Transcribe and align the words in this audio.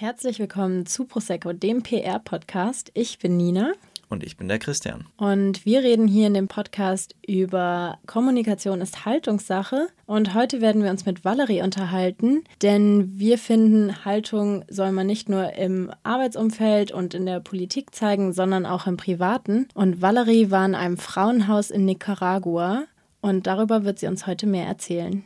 Herzlich 0.00 0.38
willkommen 0.38 0.86
zu 0.86 1.06
Prosecco, 1.06 1.52
dem 1.52 1.82
PR-Podcast. 1.82 2.92
Ich 2.94 3.18
bin 3.18 3.36
Nina. 3.36 3.72
Und 4.08 4.22
ich 4.22 4.36
bin 4.36 4.46
der 4.46 4.60
Christian. 4.60 5.06
Und 5.16 5.66
wir 5.66 5.82
reden 5.82 6.06
hier 6.06 6.28
in 6.28 6.34
dem 6.34 6.46
Podcast 6.46 7.16
über 7.26 7.98
Kommunikation 8.06 8.80
ist 8.80 9.04
Haltungssache. 9.04 9.88
Und 10.06 10.34
heute 10.34 10.60
werden 10.60 10.84
wir 10.84 10.92
uns 10.92 11.04
mit 11.04 11.24
Valerie 11.24 11.62
unterhalten, 11.62 12.44
denn 12.62 13.18
wir 13.18 13.38
finden, 13.38 14.04
Haltung 14.04 14.64
soll 14.68 14.92
man 14.92 15.08
nicht 15.08 15.28
nur 15.28 15.54
im 15.54 15.90
Arbeitsumfeld 16.04 16.92
und 16.92 17.14
in 17.14 17.26
der 17.26 17.40
Politik 17.40 17.92
zeigen, 17.92 18.32
sondern 18.32 18.66
auch 18.66 18.86
im 18.86 18.98
Privaten. 18.98 19.66
Und 19.74 20.00
Valerie 20.00 20.52
war 20.52 20.64
in 20.64 20.76
einem 20.76 20.96
Frauenhaus 20.96 21.72
in 21.72 21.84
Nicaragua 21.86 22.84
und 23.20 23.48
darüber 23.48 23.82
wird 23.82 23.98
sie 23.98 24.06
uns 24.06 24.28
heute 24.28 24.46
mehr 24.46 24.66
erzählen. 24.66 25.24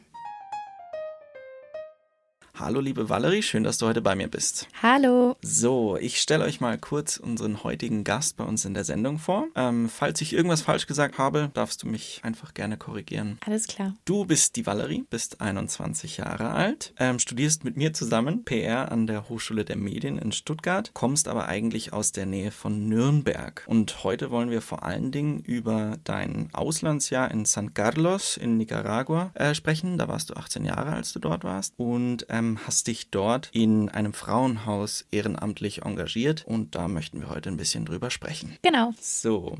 Hallo 2.65 2.79
liebe 2.79 3.09
Valerie, 3.09 3.43
schön, 3.43 3.65
dass 3.65 3.79
du 3.79 3.89
heute 3.89 4.03
bei 4.03 4.15
mir 4.15 4.29
bist. 4.29 4.69
Hallo. 4.81 5.35
So, 5.43 5.97
ich 5.97 6.23
stelle 6.23 6.45
euch 6.45 6.61
mal 6.61 6.79
kurz 6.79 7.17
unseren 7.17 7.65
heutigen 7.65 8.05
Gast 8.05 8.37
bei 8.37 8.45
uns 8.45 8.65
in 8.65 8.73
der 8.73 8.85
Sendung 8.85 9.19
vor. 9.19 9.49
Ähm, 9.57 9.89
falls 9.89 10.21
ich 10.21 10.33
irgendwas 10.33 10.63
falsch 10.63 10.87
gesagt 10.87 11.19
habe, 11.19 11.51
darfst 11.55 11.83
du 11.83 11.89
mich 11.89 12.21
einfach 12.23 12.55
gerne 12.55 12.77
korrigieren. 12.77 13.39
Alles 13.45 13.67
klar. 13.67 13.97
Du 14.05 14.27
bist 14.27 14.55
die 14.55 14.65
Valerie, 14.65 15.05
bist 15.11 15.41
21 15.41 16.19
Jahre 16.19 16.51
alt, 16.51 16.95
ähm, 17.01 17.19
studierst 17.19 17.65
mit 17.65 17.77
mir 17.77 17.95
zusammen 17.95 18.45
PR 18.45 18.93
an 18.93 19.09
der 19.09 19.29
Hochschule 19.29 19.65
der 19.65 19.77
Medien 19.77 20.17
in 20.17 20.31
Stuttgart, 20.31 20.95
kommst 20.95 21.27
aber 21.27 21.49
eigentlich 21.49 21.93
aus 21.93 22.13
der 22.13 22.27
Nähe 22.27 22.53
von 22.53 22.89
Nürnberg. 22.89 23.65
Und 23.67 24.05
heute 24.05 24.31
wollen 24.31 24.51
wir 24.51 24.63
vor 24.63 24.85
allen 24.85 25.11
Dingen 25.11 25.41
über 25.41 25.99
dein 26.05 26.49
Auslandsjahr 26.53 27.29
in 27.33 27.45
San 27.45 27.75
Carlos 27.75 28.37
in 28.37 28.57
Nicaragua 28.57 29.33
äh, 29.35 29.53
sprechen. 29.53 29.99
Da 29.99 30.07
warst 30.07 30.31
du 30.31 30.35
18 30.35 30.65
Jahre, 30.65 30.93
als 30.93 31.13
du 31.13 31.19
dort 31.19 31.43
warst. 31.43 31.75
Und 31.77 32.25
ähm, 32.29 32.52
ähm, 32.53 32.67
hast 32.67 32.87
dich 32.87 33.11
dort 33.11 33.51
in 33.53 33.89
einem 33.89 34.13
Frauenhaus 34.13 35.05
ehrenamtlich 35.11 35.83
engagiert 35.83 36.45
und 36.47 36.75
da 36.75 36.89
möchten 36.89 37.21
wir 37.21 37.29
heute 37.29 37.51
ein 37.51 37.57
bisschen 37.57 37.85
drüber 37.85 38.11
sprechen. 38.11 38.57
Genau. 38.63 38.93
So. 39.01 39.59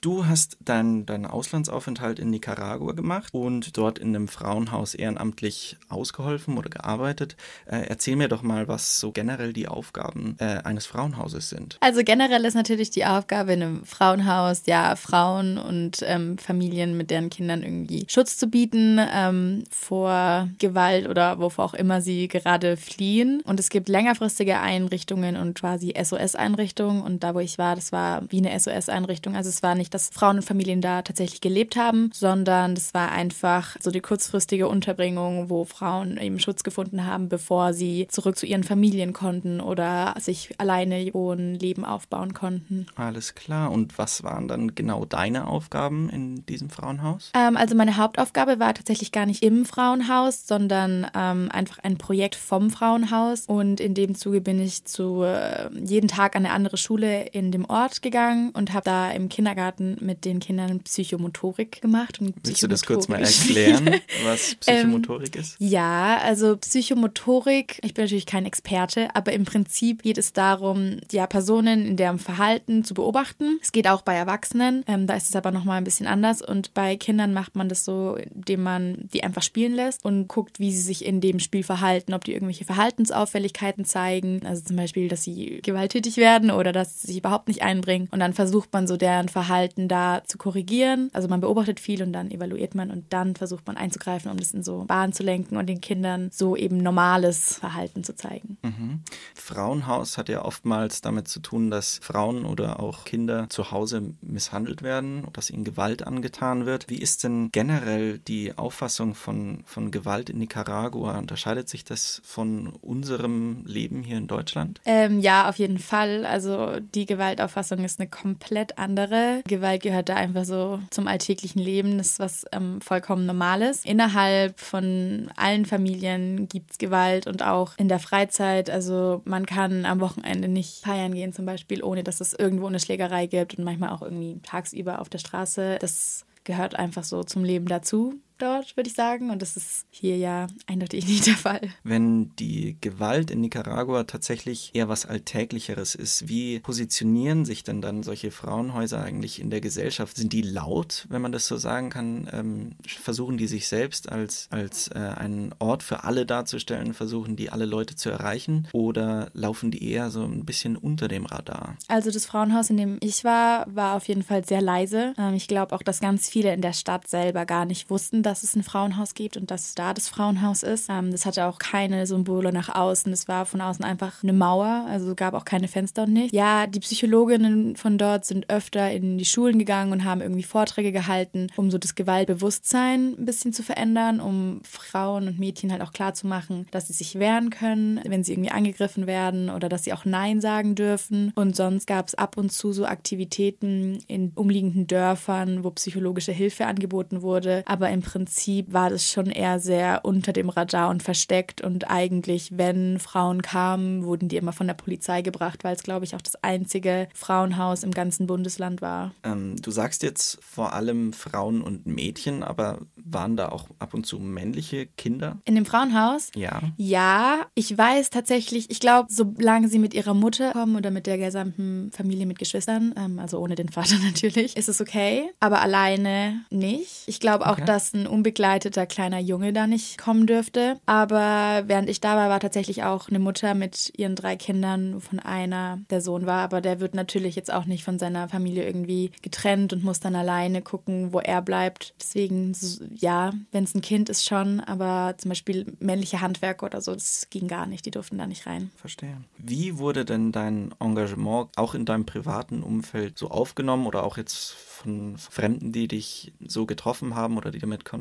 Du 0.00 0.26
hast 0.26 0.56
deinen 0.64 1.04
dein 1.04 1.26
Auslandsaufenthalt 1.26 2.18
in 2.18 2.30
Nicaragua 2.30 2.92
gemacht 2.92 3.34
und 3.34 3.76
dort 3.76 3.98
in 3.98 4.16
einem 4.16 4.28
Frauenhaus 4.28 4.94
ehrenamtlich 4.94 5.76
ausgeholfen 5.90 6.56
oder 6.56 6.70
gearbeitet. 6.70 7.36
Äh, 7.66 7.82
erzähl 7.86 8.16
mir 8.16 8.28
doch 8.28 8.40
mal, 8.40 8.66
was 8.66 8.98
so 8.98 9.12
generell 9.12 9.52
die 9.52 9.68
Aufgaben 9.68 10.36
äh, 10.38 10.62
eines 10.64 10.86
Frauenhauses 10.86 11.50
sind. 11.50 11.76
Also 11.80 12.02
generell 12.02 12.46
ist 12.46 12.54
natürlich 12.54 12.88
die 12.88 13.04
Aufgabe 13.04 13.52
in 13.52 13.62
einem 13.62 13.84
Frauenhaus, 13.84 14.62
ja, 14.64 14.96
Frauen 14.96 15.58
und 15.58 15.98
ähm, 16.06 16.38
Familien 16.38 16.96
mit 16.96 17.10
deren 17.10 17.28
Kindern 17.28 17.62
irgendwie 17.62 18.06
Schutz 18.08 18.38
zu 18.38 18.46
bieten 18.46 18.98
ähm, 19.12 19.64
vor 19.70 20.48
Gewalt 20.58 21.08
oder 21.08 21.40
wovor 21.40 21.66
auch 21.66 21.74
immer 21.74 22.00
sie 22.00 22.28
gerade 22.28 22.78
fliehen. 22.78 23.42
Und 23.44 23.60
es 23.60 23.68
gibt 23.68 23.90
längerfristige 23.90 24.60
Einrichtungen 24.60 25.36
und 25.36 25.58
quasi 25.60 25.92
SOS-Einrichtungen. 26.02 27.02
Und 27.02 27.22
da, 27.22 27.34
wo 27.34 27.40
ich 27.40 27.58
war, 27.58 27.74
das 27.74 27.92
war 27.92 28.22
wie 28.30 28.38
eine 28.38 28.58
SOS-Einrichtung. 28.58 29.36
Also 29.36 29.50
es 29.50 29.62
war 29.62 29.74
nicht 29.74 29.89
dass 29.90 30.10
Frauen 30.10 30.36
und 30.36 30.44
Familien 30.44 30.80
da 30.80 31.02
tatsächlich 31.02 31.40
gelebt 31.40 31.76
haben, 31.76 32.10
sondern 32.12 32.74
das 32.74 32.94
war 32.94 33.12
einfach 33.12 33.76
so 33.80 33.90
die 33.90 34.00
kurzfristige 34.00 34.68
Unterbringung, 34.68 35.50
wo 35.50 35.64
Frauen 35.64 36.16
eben 36.16 36.38
Schutz 36.38 36.62
gefunden 36.62 37.06
haben, 37.06 37.28
bevor 37.28 37.72
sie 37.72 38.06
zurück 38.08 38.36
zu 38.36 38.46
ihren 38.46 38.64
Familien 38.64 39.12
konnten 39.12 39.60
oder 39.60 40.14
sich 40.18 40.54
alleine 40.58 40.96
ein 40.96 41.54
Leben 41.54 41.84
aufbauen 41.84 42.34
konnten. 42.34 42.86
Alles 42.96 43.34
klar. 43.34 43.70
Und 43.70 43.98
was 43.98 44.22
waren 44.22 44.48
dann 44.48 44.74
genau 44.74 45.04
deine 45.04 45.46
Aufgaben 45.46 46.08
in 46.10 46.46
diesem 46.46 46.70
Frauenhaus? 46.70 47.30
Ähm, 47.34 47.56
also 47.56 47.74
meine 47.74 47.96
Hauptaufgabe 47.96 48.58
war 48.58 48.74
tatsächlich 48.74 49.12
gar 49.12 49.26
nicht 49.26 49.42
im 49.42 49.64
Frauenhaus, 49.64 50.46
sondern 50.46 51.06
ähm, 51.14 51.48
einfach 51.50 51.78
ein 51.78 51.98
Projekt 51.98 52.34
vom 52.34 52.70
Frauenhaus. 52.70 53.44
Und 53.46 53.80
in 53.80 53.94
dem 53.94 54.14
Zuge 54.14 54.40
bin 54.40 54.60
ich 54.60 54.84
zu 54.84 55.22
äh, 55.22 55.68
jeden 55.74 56.08
Tag 56.08 56.36
an 56.36 56.44
eine 56.44 56.54
andere 56.54 56.76
Schule 56.76 57.26
in 57.26 57.52
dem 57.52 57.64
Ort 57.64 58.02
gegangen 58.02 58.50
und 58.50 58.72
habe 58.72 58.84
da 58.84 59.10
im 59.10 59.28
Kindergarten 59.28 59.79
Kindergarten 59.80 60.04
mit 60.04 60.24
den 60.24 60.40
Kindern 60.40 60.80
Psychomotorik 60.80 61.80
gemacht. 61.80 62.20
Und 62.20 62.34
Willst 62.44 62.62
du 62.62 62.68
das 62.68 62.84
kurz 62.84 63.08
mal 63.08 63.20
erklären, 63.20 64.00
was 64.24 64.54
Psychomotorik 64.56 65.34
ähm, 65.34 65.40
ist? 65.40 65.56
Ja, 65.58 66.18
also 66.18 66.56
Psychomotorik, 66.56 67.80
ich 67.82 67.94
bin 67.94 68.04
natürlich 68.04 68.26
kein 68.26 68.46
Experte, 68.46 69.14
aber 69.14 69.32
im 69.32 69.44
Prinzip 69.44 70.02
geht 70.02 70.18
es 70.18 70.32
darum, 70.32 70.98
ja, 71.10 71.26
Personen 71.26 71.86
in 71.86 71.96
deren 71.96 72.18
Verhalten 72.18 72.84
zu 72.84 72.94
beobachten. 72.94 73.58
Es 73.62 73.72
geht 73.72 73.88
auch 73.88 74.02
bei 74.02 74.14
Erwachsenen, 74.14 74.84
ähm, 74.86 75.06
da 75.06 75.14
ist 75.14 75.28
es 75.28 75.36
aber 75.36 75.50
nochmal 75.50 75.78
ein 75.78 75.84
bisschen 75.84 76.06
anders. 76.06 76.42
Und 76.42 76.74
bei 76.74 76.96
Kindern 76.96 77.32
macht 77.32 77.56
man 77.56 77.68
das 77.68 77.84
so, 77.84 78.16
indem 78.16 78.62
man 78.62 79.08
die 79.12 79.24
einfach 79.24 79.42
spielen 79.42 79.74
lässt 79.74 80.04
und 80.04 80.28
guckt, 80.28 80.60
wie 80.60 80.72
sie 80.72 80.82
sich 80.82 81.04
in 81.04 81.20
dem 81.20 81.38
Spiel 81.40 81.62
verhalten, 81.62 82.14
ob 82.14 82.24
die 82.24 82.32
irgendwelche 82.32 82.64
Verhaltensauffälligkeiten 82.64 83.84
zeigen. 83.84 84.42
Also 84.44 84.62
zum 84.64 84.76
Beispiel, 84.76 85.08
dass 85.08 85.24
sie 85.24 85.60
gewalttätig 85.62 86.16
werden 86.16 86.50
oder 86.50 86.72
dass 86.72 87.00
sie 87.00 87.08
sich 87.08 87.18
überhaupt 87.18 87.48
nicht 87.48 87.62
einbringen. 87.62 88.08
Und 88.10 88.20
dann 88.20 88.34
versucht 88.34 88.72
man 88.72 88.86
so 88.86 88.96
deren 88.96 89.28
Verhalten 89.28 89.69
Verhalten 89.70 89.88
da 89.88 90.22
zu 90.26 90.38
korrigieren. 90.38 91.10
Also 91.12 91.28
man 91.28 91.40
beobachtet 91.40 91.80
viel 91.80 92.02
und 92.02 92.12
dann 92.12 92.30
evaluiert 92.30 92.74
man 92.74 92.90
und 92.90 93.12
dann 93.12 93.36
versucht 93.36 93.66
man 93.66 93.76
einzugreifen, 93.76 94.30
um 94.30 94.36
das 94.36 94.52
in 94.52 94.62
so 94.62 94.84
Bahnen 94.84 95.12
zu 95.12 95.22
lenken 95.22 95.56
und 95.56 95.66
den 95.66 95.80
Kindern 95.80 96.30
so 96.32 96.56
eben 96.56 96.78
normales 96.78 97.58
Verhalten 97.58 98.02
zu 98.04 98.14
zeigen. 98.16 98.58
Mhm. 98.62 99.00
Frauenhaus 99.34 100.18
hat 100.18 100.28
ja 100.28 100.44
oftmals 100.44 101.00
damit 101.00 101.28
zu 101.28 101.40
tun, 101.40 101.70
dass 101.70 101.98
Frauen 102.02 102.44
oder 102.44 102.80
auch 102.80 103.04
Kinder 103.04 103.46
zu 103.48 103.70
Hause 103.70 104.14
misshandelt 104.20 104.82
werden, 104.82 105.26
dass 105.32 105.50
ihnen 105.50 105.64
Gewalt 105.64 106.06
angetan 106.06 106.66
wird. 106.66 106.88
Wie 106.88 106.98
ist 106.98 107.24
denn 107.24 107.50
generell 107.52 108.18
die 108.18 108.56
Auffassung 108.56 109.14
von, 109.14 109.62
von 109.66 109.90
Gewalt 109.90 110.30
in 110.30 110.38
Nicaragua? 110.38 111.18
Unterscheidet 111.18 111.68
sich 111.68 111.84
das 111.84 112.20
von 112.24 112.68
unserem 112.80 113.64
Leben 113.66 114.02
hier 114.02 114.18
in 114.18 114.26
Deutschland? 114.26 114.80
Ähm, 114.84 115.20
ja, 115.20 115.48
auf 115.48 115.56
jeden 115.56 115.78
Fall. 115.78 116.26
Also 116.26 116.80
die 116.94 117.06
Gewaltauffassung 117.06 117.84
ist 117.84 118.00
eine 118.00 118.08
komplett 118.08 118.78
andere. 118.78 119.42
Gewalt 119.46 119.59
gehört 119.78 120.08
da 120.08 120.16
einfach 120.16 120.44
so 120.44 120.80
zum 120.90 121.06
alltäglichen 121.06 121.60
Leben. 121.60 121.98
Das 121.98 122.08
ist 122.08 122.18
was 122.18 122.44
ähm, 122.52 122.80
vollkommen 122.80 123.26
Normales. 123.26 123.84
Innerhalb 123.84 124.58
von 124.58 125.30
allen 125.36 125.66
Familien 125.66 126.48
gibt 126.48 126.72
es 126.72 126.78
Gewalt 126.78 127.26
und 127.26 127.42
auch 127.42 127.72
in 127.76 127.88
der 127.88 127.98
Freizeit. 127.98 128.70
Also 128.70 129.22
man 129.24 129.46
kann 129.46 129.84
am 129.84 130.00
Wochenende 130.00 130.48
nicht 130.48 130.84
feiern 130.84 131.14
gehen 131.14 131.32
zum 131.32 131.46
Beispiel, 131.46 131.82
ohne 131.82 132.04
dass 132.04 132.20
es 132.20 132.34
irgendwo 132.34 132.66
eine 132.66 132.80
Schlägerei 132.80 133.26
gibt 133.26 133.58
und 133.58 133.64
manchmal 133.64 133.90
auch 133.90 134.02
irgendwie 134.02 134.40
tagsüber 134.42 135.00
auf 135.00 135.08
der 135.08 135.18
Straße. 135.18 135.78
Das 135.80 136.24
gehört 136.44 136.74
einfach 136.74 137.04
so 137.04 137.22
zum 137.22 137.44
Leben 137.44 137.66
dazu 137.66 138.20
dort, 138.42 138.76
würde 138.76 138.88
ich 138.88 138.94
sagen. 138.94 139.30
Und 139.30 139.42
das 139.42 139.56
ist 139.56 139.86
hier 139.90 140.16
ja 140.16 140.46
eindeutig 140.66 141.06
nicht 141.08 141.26
der 141.26 141.34
Fall. 141.34 141.60
Wenn 141.84 142.34
die 142.36 142.76
Gewalt 142.80 143.30
in 143.30 143.40
Nicaragua 143.40 144.04
tatsächlich 144.04 144.70
eher 144.74 144.88
was 144.88 145.06
Alltäglicheres 145.06 145.94
ist, 145.94 146.28
wie 146.28 146.60
positionieren 146.60 147.44
sich 147.44 147.64
denn 147.64 147.80
dann 147.80 148.02
solche 148.02 148.30
Frauenhäuser 148.30 149.02
eigentlich 149.02 149.40
in 149.40 149.50
der 149.50 149.60
Gesellschaft? 149.60 150.16
Sind 150.16 150.32
die 150.32 150.42
laut, 150.42 151.06
wenn 151.08 151.22
man 151.22 151.32
das 151.32 151.46
so 151.46 151.56
sagen 151.56 151.90
kann? 151.90 152.28
Ähm, 152.32 152.72
versuchen 152.86 153.36
die 153.36 153.46
sich 153.46 153.68
selbst 153.68 154.10
als, 154.10 154.48
als 154.50 154.88
äh, 154.88 154.98
einen 154.98 155.54
Ort 155.58 155.82
für 155.82 156.04
alle 156.04 156.26
darzustellen? 156.26 156.94
Versuchen 156.94 157.36
die 157.36 157.50
alle 157.50 157.66
Leute 157.66 157.96
zu 157.96 158.10
erreichen? 158.10 158.68
Oder 158.72 159.30
laufen 159.34 159.70
die 159.70 159.90
eher 159.90 160.10
so 160.10 160.24
ein 160.24 160.44
bisschen 160.44 160.76
unter 160.76 161.08
dem 161.08 161.26
Radar? 161.26 161.76
Also 161.88 162.10
das 162.10 162.26
Frauenhaus, 162.26 162.70
in 162.70 162.76
dem 162.76 162.98
ich 163.00 163.24
war, 163.24 163.66
war 163.74 163.96
auf 163.96 164.08
jeden 164.08 164.22
Fall 164.22 164.44
sehr 164.44 164.62
leise. 164.62 165.14
Ähm, 165.18 165.34
ich 165.34 165.48
glaube 165.48 165.74
auch, 165.74 165.82
dass 165.82 166.00
ganz 166.00 166.28
viele 166.28 166.52
in 166.54 166.62
der 166.62 166.72
Stadt 166.72 167.08
selber 167.08 167.46
gar 167.46 167.64
nicht 167.64 167.90
wussten, 167.90 168.22
dass 168.22 168.29
es 168.30 168.56
ein 168.56 168.62
Frauenhaus 168.62 169.14
gibt 169.14 169.36
und 169.36 169.50
dass 169.50 169.74
da 169.74 169.94
das 169.94 170.08
Frauenhaus 170.08 170.62
ist. 170.62 170.88
Ähm, 170.88 171.10
das 171.10 171.26
hatte 171.26 171.46
auch 171.46 171.58
keine 171.58 172.06
Symbole 172.06 172.52
nach 172.52 172.74
außen. 172.74 173.12
Es 173.12 173.28
war 173.28 173.46
von 173.46 173.60
außen 173.60 173.84
einfach 173.84 174.22
eine 174.22 174.32
Mauer, 174.32 174.86
also 174.88 175.14
gab 175.14 175.34
auch 175.34 175.44
keine 175.44 175.68
Fenster 175.68 176.04
und 176.04 176.12
nicht. 176.12 176.34
Ja, 176.34 176.66
die 176.66 176.80
Psychologinnen 176.80 177.76
von 177.76 177.98
dort 177.98 178.24
sind 178.24 178.50
öfter 178.50 178.90
in 178.90 179.18
die 179.18 179.24
Schulen 179.24 179.58
gegangen 179.58 179.92
und 179.92 180.04
haben 180.04 180.20
irgendwie 180.20 180.42
Vorträge 180.42 180.92
gehalten, 180.92 181.48
um 181.56 181.70
so 181.70 181.78
das 181.78 181.94
Gewaltbewusstsein 181.94 183.16
ein 183.18 183.24
bisschen 183.24 183.52
zu 183.52 183.62
verändern, 183.62 184.20
um 184.20 184.60
Frauen 184.64 185.28
und 185.28 185.38
Mädchen 185.38 185.72
halt 185.72 185.82
auch 185.82 185.92
klarzumachen, 185.92 186.66
dass 186.70 186.86
sie 186.86 186.92
sich 186.92 187.18
wehren 187.18 187.50
können, 187.50 188.00
wenn 188.06 188.24
sie 188.24 188.32
irgendwie 188.32 188.50
angegriffen 188.50 189.06
werden 189.06 189.50
oder 189.50 189.68
dass 189.68 189.84
sie 189.84 189.92
auch 189.92 190.04
Nein 190.04 190.40
sagen 190.40 190.74
dürfen. 190.74 191.32
Und 191.34 191.56
sonst 191.56 191.86
gab 191.86 192.08
es 192.08 192.14
ab 192.14 192.36
und 192.36 192.52
zu 192.52 192.72
so 192.72 192.86
Aktivitäten 192.86 193.98
in 194.06 194.32
umliegenden 194.34 194.86
Dörfern, 194.86 195.64
wo 195.64 195.70
psychologische 195.70 196.32
Hilfe 196.32 196.66
angeboten 196.66 197.22
wurde. 197.22 197.62
Aber 197.66 197.90
im 197.90 198.02
Prinzip 198.02 198.19
Prinzip 198.20 198.70
war 198.74 198.90
das 198.90 199.10
schon 199.10 199.30
eher 199.30 199.58
sehr 199.60 200.00
unter 200.02 200.34
dem 200.34 200.50
Radar 200.50 200.90
und 200.90 201.02
versteckt. 201.02 201.62
Und 201.62 201.90
eigentlich, 201.90 202.50
wenn 202.54 202.98
Frauen 202.98 203.40
kamen, 203.40 204.04
wurden 204.04 204.28
die 204.28 204.36
immer 204.36 204.52
von 204.52 204.66
der 204.66 204.74
Polizei 204.74 205.22
gebracht, 205.22 205.64
weil 205.64 205.74
es, 205.74 205.82
glaube 205.82 206.04
ich, 206.04 206.14
auch 206.14 206.20
das 206.20 206.36
einzige 206.44 207.08
Frauenhaus 207.14 207.82
im 207.82 207.92
ganzen 207.92 208.26
Bundesland 208.26 208.82
war. 208.82 209.14
Ähm, 209.22 209.56
du 209.56 209.70
sagst 209.70 210.02
jetzt 210.02 210.38
vor 210.44 210.74
allem 210.74 211.14
Frauen 211.14 211.62
und 211.62 211.86
Mädchen, 211.86 212.42
aber 212.42 212.80
waren 212.96 213.36
da 213.36 213.48
auch 213.48 213.68
ab 213.78 213.94
und 213.94 214.04
zu 214.04 214.18
männliche 214.18 214.84
Kinder? 214.84 215.38
In 215.46 215.54
dem 215.54 215.64
Frauenhaus? 215.64 216.30
Ja. 216.34 216.60
Ja, 216.76 217.46
ich 217.54 217.76
weiß 217.76 218.10
tatsächlich, 218.10 218.70
ich 218.70 218.80
glaube, 218.80 219.08
solange 219.10 219.68
sie 219.68 219.78
mit 219.78 219.94
ihrer 219.94 220.12
Mutter 220.12 220.52
kommen 220.52 220.76
oder 220.76 220.90
mit 220.90 221.06
der 221.06 221.16
gesamten 221.16 221.90
Familie 221.92 222.26
mit 222.26 222.38
Geschwistern, 222.38 222.94
ähm, 222.98 223.18
also 223.18 223.38
ohne 223.38 223.54
den 223.54 223.70
Vater 223.70 223.96
natürlich, 224.04 224.58
ist 224.58 224.68
es 224.68 224.82
okay, 224.82 225.30
aber 225.40 225.62
alleine 225.62 226.44
nicht. 226.50 227.04
Ich 227.06 227.18
glaube 227.18 227.46
auch, 227.46 227.52
okay. 227.52 227.64
dass 227.64 227.94
ein 227.94 228.09
unbegleiteter 228.10 228.86
kleiner 228.86 229.18
Junge 229.18 229.52
da 229.52 229.66
nicht 229.66 229.98
kommen 229.98 230.26
dürfte. 230.26 230.78
Aber 230.86 231.62
während 231.66 231.88
ich 231.88 232.00
da 232.00 232.16
war, 232.16 232.28
war 232.28 232.40
tatsächlich 232.40 232.84
auch 232.84 233.08
eine 233.08 233.18
Mutter 233.18 233.54
mit 233.54 233.92
ihren 233.96 234.16
drei 234.16 234.36
Kindern, 234.36 235.00
von 235.00 235.18
einer 235.18 235.78
der 235.90 236.00
Sohn 236.00 236.26
war. 236.26 236.42
Aber 236.42 236.60
der 236.60 236.80
wird 236.80 236.94
natürlich 236.94 237.36
jetzt 237.36 237.52
auch 237.52 237.64
nicht 237.64 237.84
von 237.84 237.98
seiner 237.98 238.28
Familie 238.28 238.66
irgendwie 238.66 239.10
getrennt 239.22 239.72
und 239.72 239.84
muss 239.84 240.00
dann 240.00 240.14
alleine 240.14 240.62
gucken, 240.62 241.12
wo 241.12 241.20
er 241.20 241.42
bleibt. 241.42 241.94
Deswegen, 242.00 242.54
ja, 242.96 243.32
wenn 243.52 243.64
es 243.64 243.74
ein 243.74 243.80
Kind 243.80 244.08
ist 244.08 244.26
schon, 244.26 244.60
aber 244.60 245.14
zum 245.18 245.30
Beispiel 245.30 245.72
männliche 245.78 246.20
Handwerker 246.20 246.66
oder 246.66 246.80
so, 246.80 246.92
das 246.92 247.28
ging 247.30 247.48
gar 247.48 247.66
nicht. 247.66 247.86
Die 247.86 247.90
durften 247.90 248.18
da 248.18 248.26
nicht 248.26 248.46
rein. 248.46 248.70
Verstehe. 248.76 249.16
Wie 249.38 249.78
wurde 249.78 250.04
denn 250.04 250.32
dein 250.32 250.74
Engagement 250.80 251.48
auch 251.56 251.74
in 251.74 251.84
deinem 251.84 252.06
privaten 252.06 252.62
Umfeld 252.62 253.18
so 253.18 253.30
aufgenommen 253.30 253.86
oder 253.86 254.02
auch 254.02 254.16
jetzt 254.16 254.50
von 254.52 255.18
Fremden, 255.18 255.72
die 255.72 255.88
dich 255.88 256.32
so 256.40 256.66
getroffen 256.66 257.14
haben 257.14 257.36
oder 257.36 257.50
die 257.50 257.58
damit 257.58 257.84
konfrontiert 257.84 257.99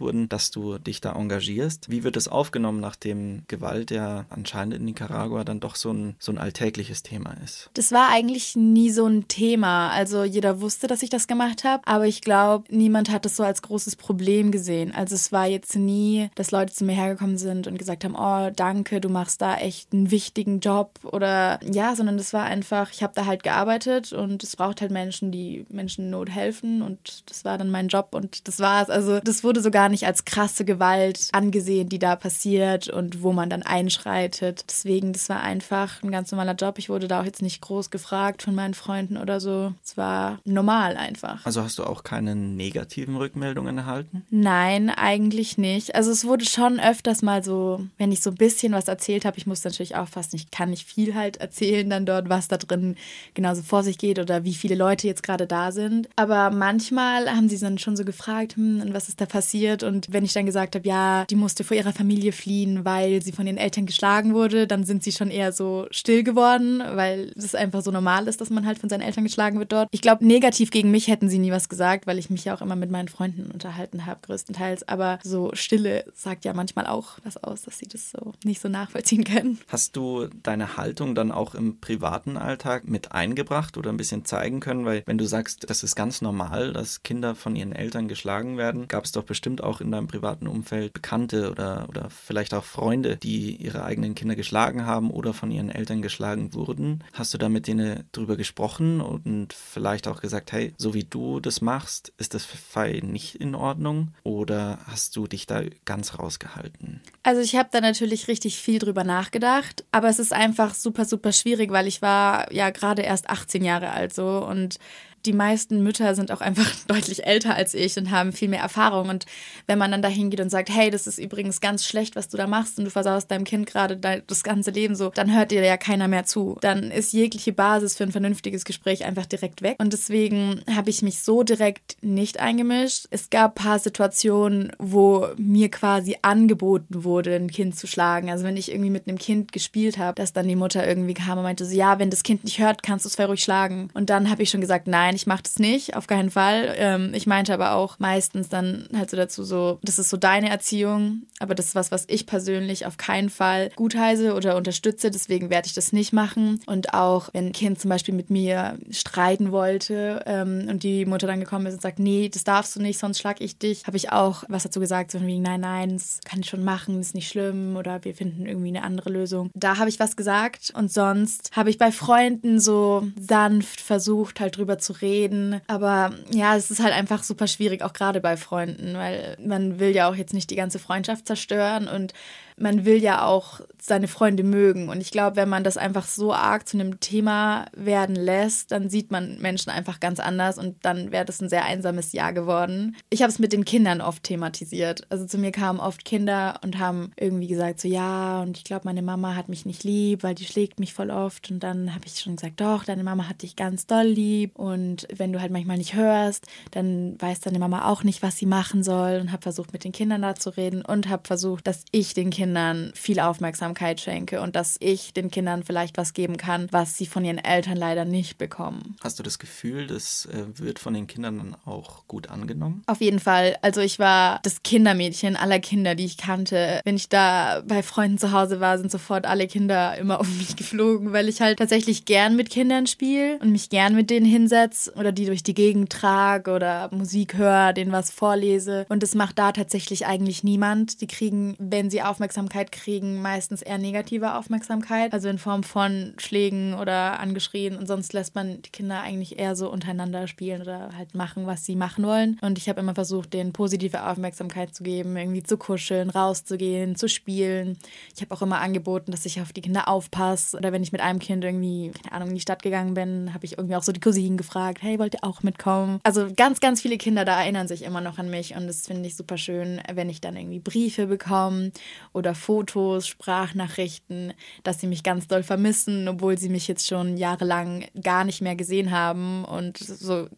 wurden, 0.00 0.28
dass 0.28 0.50
du 0.50 0.78
dich 0.78 1.00
da 1.00 1.12
engagierst. 1.12 1.90
Wie 1.90 2.04
wird 2.04 2.16
es 2.16 2.28
aufgenommen, 2.28 2.80
nachdem 2.80 3.42
Gewalt 3.48 3.90
ja 3.90 4.26
anscheinend 4.30 4.74
in 4.74 4.84
Nicaragua 4.84 5.44
dann 5.44 5.60
doch 5.60 5.76
so 5.76 5.92
ein, 5.92 6.16
so 6.18 6.32
ein 6.32 6.38
alltägliches 6.38 7.02
Thema 7.02 7.34
ist? 7.44 7.70
Das 7.74 7.92
war 7.92 8.10
eigentlich 8.10 8.56
nie 8.56 8.90
so 8.90 9.06
ein 9.06 9.28
Thema. 9.28 9.90
Also 9.90 10.24
jeder 10.24 10.60
wusste, 10.60 10.86
dass 10.86 11.02
ich 11.02 11.10
das 11.10 11.26
gemacht 11.26 11.64
habe, 11.64 11.82
aber 11.86 12.06
ich 12.06 12.20
glaube, 12.20 12.64
niemand 12.70 13.10
hat 13.10 13.26
es 13.26 13.36
so 13.36 13.42
als 13.42 13.62
großes 13.62 13.96
Problem 13.96 14.52
gesehen. 14.52 14.94
Also 14.94 15.14
es 15.14 15.32
war 15.32 15.46
jetzt 15.46 15.76
nie, 15.76 16.30
dass 16.34 16.50
Leute 16.50 16.72
zu 16.72 16.84
mir 16.84 16.94
hergekommen 16.94 17.38
sind 17.38 17.66
und 17.66 17.78
gesagt 17.78 18.04
haben, 18.04 18.16
oh, 18.16 18.50
danke, 18.54 19.00
du 19.00 19.08
machst 19.08 19.40
da 19.40 19.56
echt 19.56 19.92
einen 19.92 20.10
wichtigen 20.10 20.60
Job 20.60 21.00
oder 21.04 21.60
ja, 21.64 21.96
sondern 21.96 22.16
das 22.16 22.32
war 22.32 22.44
einfach, 22.44 22.90
ich 22.92 23.02
habe 23.02 23.12
da 23.14 23.26
halt 23.26 23.42
gearbeitet 23.42 24.12
und 24.12 24.42
es 24.42 24.56
braucht 24.56 24.80
halt 24.80 24.90
Menschen, 24.90 25.30
die 25.30 25.64
Menschen 25.68 26.10
Not 26.10 26.30
helfen 26.30 26.82
und 26.82 27.28
das 27.28 27.44
war 27.44 27.58
dann 27.58 27.70
mein 27.70 27.88
Job 27.88 28.08
und 28.12 28.46
das 28.48 28.60
war's. 28.60 28.90
Also 28.90 29.20
das 29.24 29.42
wurde 29.42 29.60
so 29.60 29.70
gar 29.70 29.88
nicht 29.88 30.06
als 30.06 30.24
krasse 30.24 30.64
Gewalt 30.64 31.28
angesehen, 31.32 31.88
die 31.88 31.98
da 31.98 32.16
passiert 32.16 32.88
und 32.88 33.22
wo 33.22 33.32
man 33.32 33.50
dann 33.50 33.62
einschreitet. 33.62 34.64
Deswegen, 34.68 35.12
das 35.12 35.28
war 35.28 35.40
einfach 35.40 36.02
ein 36.02 36.10
ganz 36.10 36.30
normaler 36.30 36.54
Job. 36.54 36.78
Ich 36.78 36.88
wurde 36.88 37.08
da 37.08 37.20
auch 37.20 37.24
jetzt 37.24 37.42
nicht 37.42 37.60
groß 37.60 37.90
gefragt 37.90 38.42
von 38.42 38.54
meinen 38.54 38.74
Freunden 38.74 39.16
oder 39.16 39.40
so. 39.40 39.72
Es 39.82 39.96
war 39.96 40.38
normal 40.44 40.96
einfach. 40.96 41.44
Also 41.46 41.62
hast 41.62 41.78
du 41.78 41.84
auch 41.84 42.04
keine 42.04 42.36
negativen 42.36 43.16
Rückmeldungen 43.16 43.78
erhalten? 43.78 44.24
Nein, 44.30 44.90
eigentlich 44.90 45.58
nicht. 45.58 45.94
Also 45.94 46.10
es 46.10 46.24
wurde 46.24 46.44
schon 46.44 46.78
öfters 46.78 47.22
mal 47.22 47.42
so, 47.42 47.86
wenn 47.98 48.12
ich 48.12 48.20
so 48.20 48.30
ein 48.30 48.36
bisschen 48.36 48.72
was 48.72 48.88
erzählt 48.88 49.24
habe, 49.24 49.38
ich 49.38 49.46
muss 49.46 49.64
natürlich 49.64 49.96
aufpassen, 49.96 50.36
ich 50.36 50.50
kann 50.50 50.70
nicht 50.70 50.86
viel 50.86 51.14
halt 51.14 51.38
erzählen 51.38 51.88
dann 51.88 52.06
dort, 52.06 52.28
was 52.28 52.48
da 52.48 52.56
drin 52.56 52.96
genauso 53.34 53.62
vor 53.62 53.82
sich 53.82 53.98
geht 53.98 54.18
oder 54.18 54.44
wie 54.44 54.54
viele 54.54 54.74
Leute 54.74 55.06
jetzt 55.06 55.22
gerade 55.22 55.46
da 55.46 55.72
sind. 55.72 56.08
Aber 56.16 56.50
manchmal 56.50 57.30
haben 57.34 57.48
sie 57.48 57.58
dann 57.58 57.78
schon 57.78 57.96
so 57.96 58.04
gefragt, 58.04 58.56
hm, 58.56 58.82
was 58.92 59.08
ist 59.08 59.13
da 59.16 59.26
passiert? 59.26 59.82
Und 59.82 60.12
wenn 60.12 60.24
ich 60.24 60.32
dann 60.32 60.46
gesagt 60.46 60.74
habe, 60.74 60.86
ja, 60.86 61.24
die 61.26 61.36
musste 61.36 61.64
vor 61.64 61.76
ihrer 61.76 61.92
Familie 61.92 62.32
fliehen, 62.32 62.84
weil 62.84 63.22
sie 63.22 63.32
von 63.32 63.46
ihren 63.46 63.58
Eltern 63.58 63.86
geschlagen 63.86 64.34
wurde, 64.34 64.66
dann 64.66 64.84
sind 64.84 65.02
sie 65.02 65.12
schon 65.12 65.30
eher 65.30 65.52
so 65.52 65.86
still 65.90 66.22
geworden, 66.22 66.80
weil 66.80 67.32
es 67.36 67.54
einfach 67.54 67.82
so 67.82 67.90
normal 67.90 68.28
ist, 68.28 68.40
dass 68.40 68.50
man 68.50 68.66
halt 68.66 68.78
von 68.78 68.88
seinen 68.88 69.02
Eltern 69.02 69.24
geschlagen 69.24 69.58
wird 69.58 69.72
dort. 69.72 69.88
Ich 69.90 70.00
glaube, 70.00 70.26
negativ 70.26 70.70
gegen 70.70 70.90
mich 70.90 71.08
hätten 71.08 71.28
sie 71.28 71.38
nie 71.38 71.50
was 71.50 71.68
gesagt, 71.68 72.06
weil 72.06 72.18
ich 72.18 72.30
mich 72.30 72.44
ja 72.44 72.54
auch 72.54 72.62
immer 72.62 72.76
mit 72.76 72.90
meinen 72.90 73.08
Freunden 73.08 73.50
unterhalten 73.50 74.06
habe, 74.06 74.20
größtenteils. 74.22 74.88
Aber 74.88 75.18
so 75.22 75.50
Stille 75.54 76.04
sagt 76.14 76.44
ja 76.44 76.54
manchmal 76.54 76.86
auch 76.86 77.18
was 77.24 77.36
aus, 77.36 77.62
dass 77.62 77.78
sie 77.78 77.88
das 77.88 78.10
so 78.10 78.32
nicht 78.44 78.60
so 78.60 78.68
nachvollziehen 78.68 79.24
können. 79.24 79.58
Hast 79.68 79.96
du 79.96 80.28
deine 80.42 80.76
Haltung 80.76 81.14
dann 81.14 81.32
auch 81.32 81.54
im 81.54 81.80
privaten 81.80 82.36
Alltag 82.36 82.88
mit 82.88 83.12
eingebracht 83.12 83.76
oder 83.76 83.90
ein 83.90 83.96
bisschen 83.96 84.24
zeigen 84.24 84.60
können? 84.60 84.84
Weil 84.84 85.02
wenn 85.06 85.18
du 85.18 85.26
sagst, 85.26 85.68
das 85.68 85.82
ist 85.82 85.96
ganz 85.96 86.04
ganz 86.04 86.20
normal, 86.20 86.74
dass 86.74 87.02
Kinder 87.02 87.34
von 87.34 87.56
ihren 87.56 87.72
Eltern 87.72 88.08
geschlagen 88.08 88.56
werden. 88.56 88.86
Gab 88.86 89.03
es 89.04 89.12
doch 89.12 89.24
bestimmt 89.24 89.62
auch 89.62 89.80
in 89.80 89.90
deinem 89.90 90.06
privaten 90.06 90.46
Umfeld 90.46 90.92
Bekannte 90.92 91.50
oder, 91.50 91.86
oder 91.88 92.10
vielleicht 92.10 92.54
auch 92.54 92.64
Freunde, 92.64 93.16
die 93.16 93.56
ihre 93.56 93.84
eigenen 93.84 94.14
Kinder 94.14 94.36
geschlagen 94.36 94.86
haben 94.86 95.10
oder 95.10 95.32
von 95.32 95.50
ihren 95.50 95.70
Eltern 95.70 96.02
geschlagen 96.02 96.54
wurden. 96.54 97.04
Hast 97.12 97.34
du 97.34 97.38
da 97.38 97.48
mit 97.48 97.66
denen 97.66 98.04
drüber 98.12 98.36
gesprochen 98.36 99.00
und 99.00 99.52
vielleicht 99.52 100.08
auch 100.08 100.20
gesagt, 100.20 100.52
hey, 100.52 100.74
so 100.76 100.94
wie 100.94 101.04
du 101.04 101.40
das 101.40 101.60
machst, 101.60 102.12
ist 102.18 102.34
das 102.34 102.44
Fei 102.44 103.00
nicht 103.04 103.36
in 103.36 103.54
Ordnung? 103.54 104.08
Oder 104.22 104.78
hast 104.86 105.16
du 105.16 105.26
dich 105.26 105.46
da 105.46 105.62
ganz 105.84 106.18
rausgehalten? 106.18 107.00
Also 107.22 107.40
ich 107.40 107.56
habe 107.56 107.68
da 107.72 107.80
natürlich 107.80 108.28
richtig 108.28 108.56
viel 108.56 108.78
drüber 108.78 109.04
nachgedacht, 109.04 109.84
aber 109.92 110.08
es 110.08 110.18
ist 110.18 110.32
einfach 110.32 110.74
super, 110.74 111.04
super 111.04 111.32
schwierig, 111.32 111.70
weil 111.70 111.86
ich 111.86 112.02
war 112.02 112.52
ja 112.52 112.70
gerade 112.70 113.02
erst 113.02 113.30
18 113.30 113.64
Jahre 113.64 113.90
alt 113.90 114.14
so 114.14 114.44
und 114.46 114.78
die 115.26 115.32
meisten 115.32 115.82
Mütter 115.82 116.14
sind 116.14 116.30
auch 116.30 116.40
einfach 116.40 116.70
deutlich 116.86 117.26
älter 117.26 117.54
als 117.54 117.74
ich 117.74 117.96
und 117.96 118.10
haben 118.10 118.32
viel 118.32 118.48
mehr 118.48 118.60
Erfahrung. 118.60 119.08
Und 119.08 119.26
wenn 119.66 119.78
man 119.78 119.90
dann 119.90 120.02
dahin 120.02 120.30
geht 120.30 120.40
und 120.40 120.50
sagt, 120.50 120.70
hey, 120.70 120.90
das 120.90 121.06
ist 121.06 121.18
übrigens 121.18 121.60
ganz 121.60 121.86
schlecht, 121.86 122.16
was 122.16 122.28
du 122.28 122.36
da 122.36 122.46
machst 122.46 122.78
und 122.78 122.84
du 122.84 122.90
versaust 122.90 123.30
deinem 123.30 123.44
Kind 123.44 123.66
gerade 123.66 123.96
das 123.96 124.42
ganze 124.42 124.70
Leben 124.70 124.94
so, 124.94 125.10
dann 125.10 125.34
hört 125.34 125.50
dir 125.50 125.64
ja 125.64 125.76
keiner 125.76 126.08
mehr 126.08 126.24
zu. 126.24 126.56
Dann 126.60 126.90
ist 126.90 127.12
jegliche 127.12 127.52
Basis 127.52 127.96
für 127.96 128.04
ein 128.04 128.12
vernünftiges 128.12 128.64
Gespräch 128.64 129.04
einfach 129.04 129.26
direkt 129.26 129.62
weg. 129.62 129.76
Und 129.78 129.92
deswegen 129.92 130.62
habe 130.74 130.90
ich 130.90 131.02
mich 131.02 131.20
so 131.20 131.42
direkt 131.42 131.96
nicht 132.02 132.40
eingemischt. 132.40 133.06
Es 133.10 133.30
gab 133.30 133.52
ein 133.52 133.64
paar 133.64 133.78
Situationen, 133.78 134.72
wo 134.78 135.28
mir 135.36 135.70
quasi 135.70 136.16
angeboten 136.22 137.04
wurde, 137.04 137.34
ein 137.34 137.50
Kind 137.50 137.76
zu 137.76 137.86
schlagen. 137.86 138.30
Also 138.30 138.44
wenn 138.44 138.56
ich 138.56 138.70
irgendwie 138.70 138.90
mit 138.90 139.08
einem 139.08 139.18
Kind 139.18 139.52
gespielt 139.52 139.98
habe, 139.98 140.14
dass 140.14 140.32
dann 140.32 140.48
die 140.48 140.56
Mutter 140.56 140.86
irgendwie 140.86 141.14
kam 141.14 141.38
und 141.38 141.44
meinte 141.44 141.64
so, 141.64 141.74
ja, 141.74 141.98
wenn 141.98 142.10
das 142.10 142.22
Kind 142.22 142.44
nicht 142.44 142.58
hört, 142.58 142.82
kannst 142.82 143.04
du 143.04 143.08
es 143.08 143.18
ruhig 143.28 143.42
schlagen. 143.42 143.88
Und 143.94 144.10
dann 144.10 144.30
habe 144.30 144.42
ich 144.42 144.50
schon 144.50 144.60
gesagt, 144.60 144.86
nein, 144.86 145.13
nein, 145.14 145.16
ich 145.16 145.26
mache 145.26 145.42
das 145.42 145.58
nicht, 145.58 145.96
auf 145.96 146.06
keinen 146.06 146.30
Fall. 146.30 146.74
Ähm, 146.76 147.12
ich 147.14 147.26
meinte 147.26 147.54
aber 147.54 147.74
auch 147.74 147.98
meistens 147.98 148.48
dann 148.48 148.88
halt 148.94 149.10
so 149.10 149.16
dazu 149.16 149.44
so, 149.44 149.78
das 149.82 149.98
ist 149.98 150.10
so 150.10 150.16
deine 150.16 150.50
Erziehung, 150.50 151.22
aber 151.38 151.54
das 151.54 151.66
ist 151.66 151.74
was, 151.74 151.90
was 151.90 152.04
ich 152.08 152.26
persönlich 152.26 152.86
auf 152.86 152.96
keinen 152.96 153.30
Fall 153.30 153.70
gutheiße 153.76 154.34
oder 154.34 154.56
unterstütze, 154.56 155.10
deswegen 155.10 155.50
werde 155.50 155.66
ich 155.66 155.74
das 155.74 155.92
nicht 155.92 156.12
machen. 156.12 156.60
Und 156.66 156.94
auch 156.94 157.28
wenn 157.32 157.46
ein 157.46 157.52
Kind 157.52 157.80
zum 157.80 157.90
Beispiel 157.90 158.14
mit 158.14 158.30
mir 158.30 158.78
streiten 158.90 159.52
wollte 159.52 160.22
ähm, 160.26 160.66
und 160.68 160.82
die 160.82 161.06
Mutter 161.06 161.26
dann 161.26 161.40
gekommen 161.40 161.66
ist 161.66 161.74
und 161.74 161.82
sagt, 161.82 161.98
nee, 161.98 162.28
das 162.28 162.44
darfst 162.44 162.74
du 162.76 162.80
nicht, 162.80 162.98
sonst 162.98 163.20
schlag 163.20 163.40
ich 163.40 163.58
dich, 163.58 163.86
habe 163.86 163.96
ich 163.96 164.10
auch 164.10 164.44
was 164.48 164.64
dazu 164.64 164.80
gesagt, 164.80 165.10
so 165.10 165.20
wie, 165.24 165.38
nein, 165.38 165.60
nein, 165.60 165.94
das 165.94 166.20
kann 166.24 166.40
ich 166.40 166.48
schon 166.48 166.64
machen, 166.64 167.00
ist 167.00 167.14
nicht 167.14 167.28
schlimm 167.28 167.76
oder 167.76 168.04
wir 168.04 168.14
finden 168.14 168.46
irgendwie 168.46 168.68
eine 168.68 168.82
andere 168.82 169.10
Lösung. 169.10 169.50
Da 169.54 169.78
habe 169.78 169.88
ich 169.88 170.00
was 170.00 170.16
gesagt 170.16 170.72
und 170.76 170.90
sonst 170.90 171.50
habe 171.52 171.70
ich 171.70 171.78
bei 171.78 171.92
Freunden 171.92 172.58
so 172.58 173.06
sanft 173.20 173.80
versucht, 173.80 174.40
halt 174.40 174.56
drüber 174.56 174.78
zu 174.78 174.92
reden 174.92 175.03
reden. 175.04 175.60
Aber 175.66 176.12
ja, 176.30 176.56
es 176.56 176.70
ist 176.70 176.82
halt 176.82 176.94
einfach 176.94 177.22
super 177.22 177.46
schwierig, 177.46 177.82
auch 177.82 177.92
gerade 177.92 178.20
bei 178.20 178.36
Freunden, 178.36 178.94
weil 178.94 179.36
man 179.44 179.78
will 179.78 179.94
ja 179.94 180.08
auch 180.08 180.16
jetzt 180.16 180.34
nicht 180.34 180.50
die 180.50 180.56
ganze 180.56 180.78
Freundschaft 180.78 181.26
zerstören 181.26 181.86
und 181.86 182.14
man 182.56 182.84
will 182.84 183.02
ja 183.02 183.26
auch 183.26 183.60
seine 183.82 184.08
Freunde 184.08 184.44
mögen. 184.44 184.88
Und 184.88 185.00
ich 185.00 185.10
glaube, 185.10 185.36
wenn 185.36 185.48
man 185.48 185.64
das 185.64 185.76
einfach 185.76 186.06
so 186.06 186.32
arg 186.32 186.68
zu 186.68 186.78
einem 186.78 187.00
Thema 187.00 187.66
werden 187.76 188.16
lässt, 188.16 188.70
dann 188.70 188.88
sieht 188.88 189.10
man 189.10 189.38
Menschen 189.40 189.70
einfach 189.70 190.00
ganz 190.00 190.20
anders 190.20 190.56
und 190.56 190.76
dann 190.82 191.12
wäre 191.12 191.24
das 191.24 191.42
ein 191.42 191.48
sehr 191.48 191.64
einsames 191.64 192.12
Jahr 192.12 192.32
geworden. 192.32 192.96
Ich 193.10 193.22
habe 193.22 193.30
es 193.30 193.38
mit 193.38 193.52
den 193.52 193.64
Kindern 193.64 194.00
oft 194.00 194.22
thematisiert. 194.22 195.02
Also 195.10 195.26
zu 195.26 195.38
mir 195.38 195.50
kamen 195.50 195.80
oft 195.80 196.04
Kinder 196.04 196.60
und 196.62 196.78
haben 196.78 197.10
irgendwie 197.18 197.48
gesagt, 197.48 197.80
so 197.80 197.88
ja, 197.88 198.40
und 198.42 198.56
ich 198.56 198.64
glaube, 198.64 198.82
meine 198.84 199.02
Mama 199.02 199.34
hat 199.34 199.48
mich 199.48 199.66
nicht 199.66 199.84
lieb, 199.84 200.22
weil 200.22 200.34
die 200.34 200.46
schlägt 200.46 200.80
mich 200.80 200.94
voll 200.94 201.10
oft. 201.10 201.50
Und 201.50 201.60
dann 201.60 201.94
habe 201.94 202.06
ich 202.06 202.20
schon 202.20 202.36
gesagt, 202.36 202.60
doch, 202.60 202.84
deine 202.84 203.04
Mama 203.04 203.28
hat 203.28 203.42
dich 203.42 203.56
ganz 203.56 203.86
doll 203.86 204.06
lieb. 204.06 204.58
Und 204.58 205.06
wenn 205.14 205.32
du 205.32 205.40
halt 205.40 205.52
manchmal 205.52 205.78
nicht 205.78 205.94
hörst, 205.94 206.46
dann 206.70 207.20
weiß 207.20 207.40
deine 207.40 207.58
Mama 207.58 207.90
auch 207.90 208.04
nicht, 208.04 208.22
was 208.22 208.36
sie 208.36 208.46
machen 208.46 208.82
soll. 208.82 209.18
Und 209.20 209.32
habe 209.32 209.42
versucht, 209.42 209.72
mit 209.72 209.84
den 209.84 209.92
Kindern 209.92 210.22
da 210.22 210.34
zu 210.36 210.50
reden 210.50 210.82
und 210.82 211.08
habe 211.08 211.26
versucht, 211.26 211.66
dass 211.66 211.84
ich 211.90 212.14
den 212.14 212.30
Kindern 212.30 212.43
Kindern 212.44 212.92
viel 212.94 213.20
Aufmerksamkeit 213.20 214.02
schenke 214.02 214.42
und 214.42 214.54
dass 214.54 214.76
ich 214.78 215.14
den 215.14 215.30
Kindern 215.30 215.62
vielleicht 215.62 215.96
was 215.96 216.12
geben 216.12 216.36
kann, 216.36 216.68
was 216.72 216.98
sie 216.98 217.06
von 217.06 217.24
ihren 217.24 217.38
Eltern 217.38 217.78
leider 217.78 218.04
nicht 218.04 218.36
bekommen. 218.36 218.96
Hast 219.02 219.18
du 219.18 219.22
das 219.22 219.38
Gefühl, 219.38 219.86
das 219.86 220.26
äh, 220.26 220.44
wird 220.58 220.78
von 220.78 220.92
den 220.92 221.06
Kindern 221.06 221.38
dann 221.38 221.56
auch 221.64 222.06
gut 222.06 222.28
angenommen? 222.28 222.82
Auf 222.86 223.00
jeden 223.00 223.18
Fall. 223.18 223.56
Also 223.62 223.80
ich 223.80 223.98
war 223.98 224.40
das 224.42 224.62
Kindermädchen 224.62 225.36
aller 225.36 225.58
Kinder, 225.58 225.94
die 225.94 226.04
ich 226.04 226.18
kannte. 226.18 226.82
Wenn 226.84 226.96
ich 226.96 227.08
da 227.08 227.62
bei 227.66 227.82
Freunden 227.82 228.18
zu 228.18 228.30
Hause 228.32 228.60
war, 228.60 228.76
sind 228.76 228.90
sofort 228.90 229.24
alle 229.24 229.46
Kinder 229.46 229.96
immer 229.96 230.20
auf 230.20 230.28
mich 230.28 230.54
geflogen, 230.54 231.14
weil 231.14 231.30
ich 231.30 231.40
halt 231.40 231.58
tatsächlich 231.58 232.04
gern 232.04 232.36
mit 232.36 232.50
Kindern 232.50 232.86
spiele 232.86 233.38
und 233.38 233.52
mich 233.52 233.70
gern 233.70 233.94
mit 233.94 234.10
denen 234.10 234.26
hinsetze 234.26 234.92
oder 234.96 235.12
die 235.12 235.24
durch 235.24 235.42
die 235.42 235.54
Gegend 235.54 235.90
trage 235.90 236.50
oder 236.50 236.90
Musik 236.92 237.38
höre, 237.38 237.72
denen 237.72 237.92
was 237.92 238.10
vorlese. 238.10 238.84
Und 238.90 239.02
das 239.02 239.14
macht 239.14 239.38
da 239.38 239.52
tatsächlich 239.52 240.04
eigentlich 240.04 240.44
niemand. 240.44 241.00
Die 241.00 241.06
kriegen, 241.06 241.56
wenn 241.58 241.88
sie 241.88 242.02
Aufmerksamkeit 242.02 242.33
Aufmerksamkeit 242.34 242.72
kriegen, 242.72 243.22
meistens 243.22 243.62
eher 243.62 243.78
negative 243.78 244.34
Aufmerksamkeit, 244.34 245.12
also 245.12 245.28
in 245.28 245.38
Form 245.38 245.62
von 245.62 246.14
Schlägen 246.18 246.74
oder 246.74 247.20
angeschrien 247.20 247.76
und 247.76 247.86
sonst 247.86 248.12
lässt 248.12 248.34
man 248.34 248.60
die 248.60 248.70
Kinder 248.70 249.00
eigentlich 249.00 249.38
eher 249.38 249.54
so 249.54 249.70
untereinander 249.70 250.26
spielen 250.26 250.60
oder 250.60 250.90
halt 250.96 251.14
machen, 251.14 251.46
was 251.46 251.64
sie 251.64 251.76
machen 251.76 252.04
wollen. 252.04 252.36
Und 252.42 252.58
ich 252.58 252.68
habe 252.68 252.80
immer 252.80 252.94
versucht, 252.94 253.32
denen 253.32 253.52
positive 253.52 254.04
Aufmerksamkeit 254.08 254.74
zu 254.74 254.82
geben, 254.82 255.16
irgendwie 255.16 255.44
zu 255.44 255.56
kuscheln, 255.56 256.10
rauszugehen, 256.10 256.96
zu 256.96 257.08
spielen. 257.08 257.78
Ich 258.16 258.20
habe 258.20 258.34
auch 258.34 258.42
immer 258.42 258.60
angeboten, 258.60 259.12
dass 259.12 259.24
ich 259.26 259.40
auf 259.40 259.52
die 259.52 259.62
Kinder 259.62 259.86
aufpasse 259.86 260.56
oder 260.56 260.72
wenn 260.72 260.82
ich 260.82 260.90
mit 260.90 261.02
einem 261.02 261.20
Kind 261.20 261.44
irgendwie, 261.44 261.92
keine 261.92 262.16
Ahnung, 262.16 262.30
in 262.30 262.34
die 262.34 262.40
Stadt 262.40 262.64
gegangen 262.64 262.94
bin, 262.94 263.32
habe 263.32 263.44
ich 263.44 263.58
irgendwie 263.58 263.76
auch 263.76 263.84
so 263.84 263.92
die 263.92 264.00
Cousinen 264.00 264.36
gefragt, 264.36 264.82
hey, 264.82 264.98
wollt 264.98 265.14
ihr 265.14 265.22
auch 265.22 265.44
mitkommen? 265.44 266.00
Also 266.02 266.26
ganz, 266.34 266.58
ganz 266.58 266.80
viele 266.80 266.98
Kinder 266.98 267.24
da 267.24 267.40
erinnern 267.40 267.68
sich 267.68 267.84
immer 267.84 268.00
noch 268.00 268.18
an 268.18 268.28
mich 268.28 268.56
und 268.56 268.66
das 268.66 268.88
finde 268.88 269.06
ich 269.06 269.14
super 269.14 269.38
schön, 269.38 269.80
wenn 269.92 270.10
ich 270.10 270.20
dann 270.20 270.36
irgendwie 270.36 270.58
Briefe 270.58 271.06
bekomme 271.06 271.70
oder 272.12 272.23
Fotos, 272.32 273.06
Sprachnachrichten, 273.06 274.32
dass 274.62 274.80
sie 274.80 274.86
mich 274.86 275.02
ganz 275.02 275.26
doll 275.26 275.42
vermissen, 275.42 276.08
obwohl 276.08 276.38
sie 276.38 276.48
mich 276.48 276.66
jetzt 276.68 276.86
schon 276.86 277.18
jahrelang 277.18 277.84
gar 278.00 278.24
nicht 278.24 278.40
mehr 278.40 278.56
gesehen 278.56 278.90
haben. 278.90 279.44
Und 279.44 279.76
so 279.76 280.28